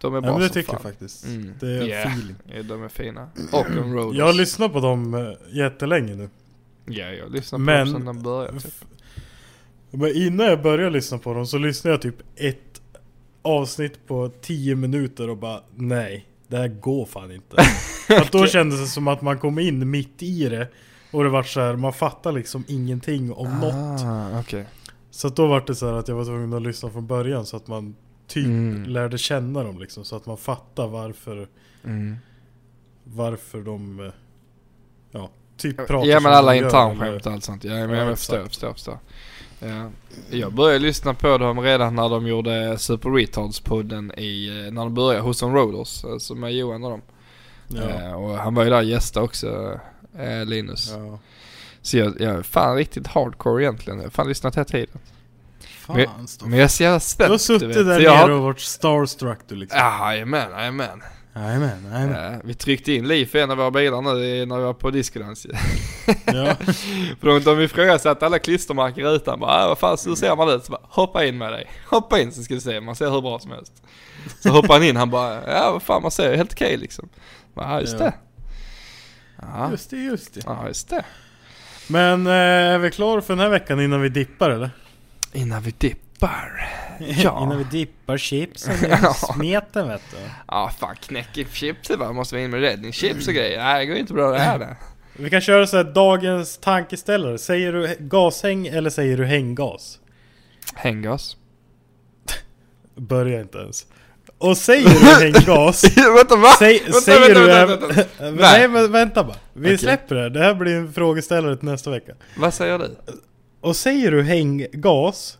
[0.00, 0.90] de är Ja, bra men det tycker jag fan.
[0.90, 1.24] faktiskt.
[1.26, 1.54] Mm.
[1.60, 1.96] Det är Ja.
[1.96, 2.34] feeling.
[2.46, 3.28] Ja, de är fina.
[3.52, 4.18] Och en roaders.
[4.18, 6.30] Jag har lyssnat på dem eh, jättelänge nu.
[6.86, 8.60] Ja, jag lyssnar på Men- dem sedan de började.
[8.60, 8.74] Typ.
[9.90, 12.80] Men innan jag började lyssna på dem så lyssnade jag typ ett
[13.42, 17.56] avsnitt på 10 minuter och bara nej, det här går fan inte.
[18.08, 20.68] Att då kändes det som att man kom in mitt i det
[21.12, 24.00] och det var så här, man fattar liksom ingenting om något.
[24.04, 24.64] Ah, okej.
[25.10, 27.46] Så att då var det så här att jag var tvungen att lyssna från början
[27.46, 28.84] så att man typ Mm.
[28.84, 30.04] lärde känna dem liksom.
[30.04, 31.48] Så att man fattar varför,
[31.84, 32.16] Mm.
[33.04, 34.12] varför de, eh,
[35.10, 37.64] ja, typ pratar Ja som men alla de gör, internsskämt eller- och allt sånt.
[37.64, 38.98] Ja, men Ja, jag förstår, förstår, förstår.
[39.60, 39.90] Ja.
[40.30, 44.94] Jag började lyssna på dem redan när de gjorde Super Retards-podden i, eh, när de
[44.94, 47.02] började hos On Roaders, alltså med Johan och dem.
[47.68, 47.82] Ja.
[47.82, 49.80] Eh, och han var ju där gästa också,
[50.18, 50.92] eh, Linus.
[50.96, 51.18] Ja.
[51.82, 53.98] Så jag, jag är fan riktigt hardcore egentligen.
[53.98, 54.98] Jag har fan lyssnat hela tiden.
[55.88, 56.50] Men, Fan Stoffe.
[56.50, 57.28] men jag är så jävla spänd.
[57.28, 57.74] Du har suttit vet.
[57.74, 59.78] där nere och varit starstruck du liksom.
[59.78, 61.02] Ja, jajamän, jajamän.
[61.40, 62.32] Jajamän, jajamän.
[62.32, 64.90] Ja, vi tryckte in liv i en av våra bilar nu när vi var på
[64.90, 65.50] discodans ju.
[66.26, 66.54] Ja.
[67.20, 69.40] För de, de ifrågasatte alla klistermärken i rutan.
[69.40, 70.64] Bara, "Ah, vad fan, hur ser man ut?
[70.64, 71.66] Så bara, hoppa in med dig.
[71.90, 73.72] Hoppa in så ska du se, man ser hur bra som helst.
[74.42, 77.08] Så hoppade han in, han bara, ja vad fan man ser helt okej liksom.
[77.54, 77.98] Ja just Ja.
[78.04, 78.12] det.
[79.42, 80.40] Ja, Just det, just det.
[80.46, 81.04] ja just det.
[81.86, 84.70] Men eh, är vi klara för den här veckan innan vi dippar eller?
[85.32, 86.09] Innan vi dippar.
[86.98, 87.42] Ja.
[87.42, 89.10] innan vi dippar chipsen Ja.
[89.10, 90.16] i smeten vet du.
[90.48, 93.58] Ja fan knäcker chips va, måste vi in med räddningschips och grejer.
[93.64, 94.76] Nej det går inte bra det här det.
[95.16, 97.38] Vi kan köra så här dagens tankeställare.
[97.38, 99.98] Säger du gashäng eller säger du hänggas?
[100.74, 101.36] Hänggas.
[102.94, 103.86] Börja inte ens.
[104.38, 105.84] Och säger du hänggas
[106.16, 106.48] vänta va?
[106.58, 108.42] Säg, vänta, säger vänta, du vänta, även- vänta.
[108.42, 108.68] Nej.
[108.68, 109.36] Men vänta bara.
[109.52, 109.78] Vi Okej.
[109.78, 110.28] släpper det.
[110.30, 112.12] Det här blir en frågeställare till nästa vecka.
[112.36, 112.96] Vad säger du?
[113.60, 115.38] Och säger du hänggas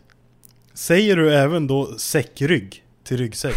[0.81, 3.57] Säger du även då säckrygg till ryggsäck?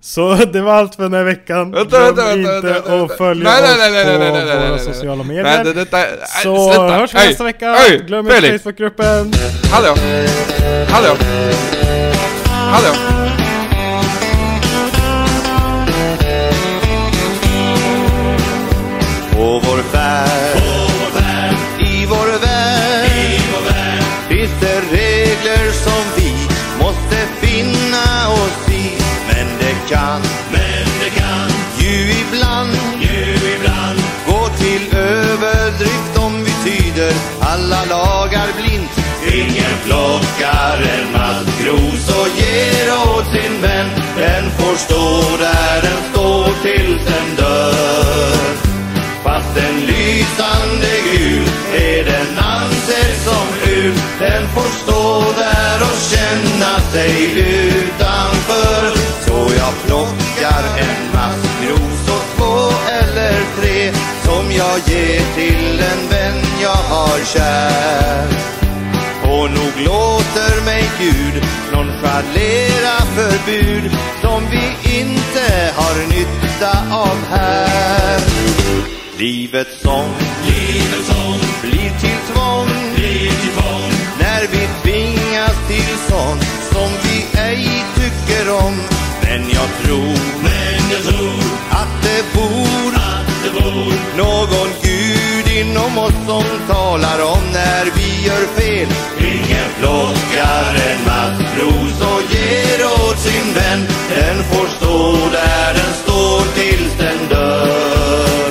[0.00, 1.70] Så det var allt för den här veckan.
[1.70, 4.18] Vänta, Glöm vänta, vänta, inte vänta, att följa Nej, nej, oss nej, nej, nej, på
[4.18, 4.94] nej, nej, nej, våra nej, nej.
[4.94, 5.64] sociala Nej, medier.
[5.64, 6.08] det, detta, nej,
[6.42, 6.88] Så sluta.
[6.94, 7.28] hörs vi Hej.
[7.28, 7.72] nästa vecka.
[7.72, 8.04] Hej.
[8.06, 8.58] Glöm inte.
[8.58, 9.32] Facebookgruppen.
[9.70, 9.94] Hallå?
[10.88, 11.16] Hallå?
[12.46, 13.11] Hallå?
[29.92, 30.20] Kan,
[30.52, 33.24] men det kan ju ibland, ju
[33.54, 38.92] ibland gå till överdrift om vi tyder alla lagar blint.
[39.32, 43.88] Ingen plockar en maskros och ger åt sin vän.
[44.16, 48.42] Den får stå där den står tills den dör.
[49.24, 56.80] Fast en lysande gul är den ansedd som ful Den får stå där och känna
[56.92, 59.01] sig utanför
[59.52, 62.54] Så jag plockar en maskros och två
[63.00, 63.92] eller tre
[64.24, 68.26] Som jag ger till en vän jag har kär
[69.22, 73.90] och nog låter mig Gud nonchalera förbud
[74.22, 78.20] som vi inte har nytta av här.
[79.18, 80.14] Livets sång,
[80.46, 86.42] livets sång blir till tvång, blir till tvång när vi tvingas till sånt
[86.72, 87.11] som vi
[88.42, 88.74] tycker om.
[89.22, 95.98] Men jag tror, men jag tror att det bor, att det bor någon Gud inom
[95.98, 98.88] oss som talar om när vi gör fel.
[99.18, 103.86] Ingen plockar en maskros och ger åt sin vän.
[104.16, 108.50] Den får stå där den står tills den dör.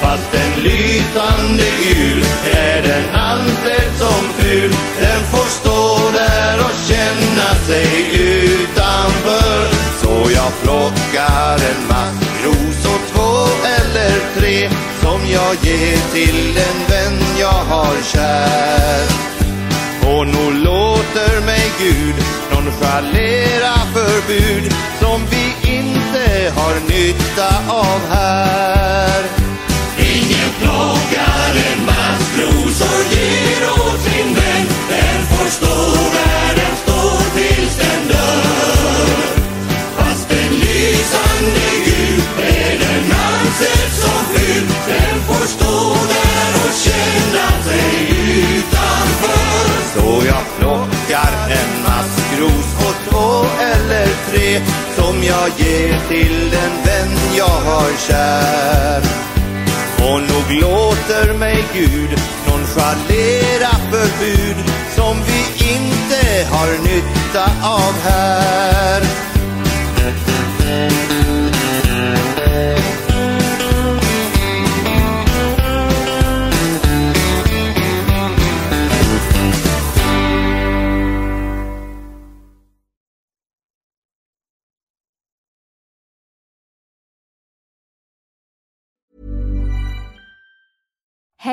[0.00, 2.24] Fast en lysande gul
[2.54, 4.70] är den ansedd som ful.
[5.00, 5.75] Den får stå
[10.46, 13.32] jag plockar en maskros och två
[13.64, 14.70] eller tre
[15.00, 19.06] som jag ger till en vän jag har kär.
[20.02, 22.14] Och nog låter mig Gud
[22.52, 28.55] nonchalera förbud som vi inte har nytta av här.
[54.96, 59.02] Som jag ger till den vän jag har kär.
[59.98, 64.56] Och nog låter mig Gud nonchalera förbud
[64.96, 69.02] som vi inte har nytta av här.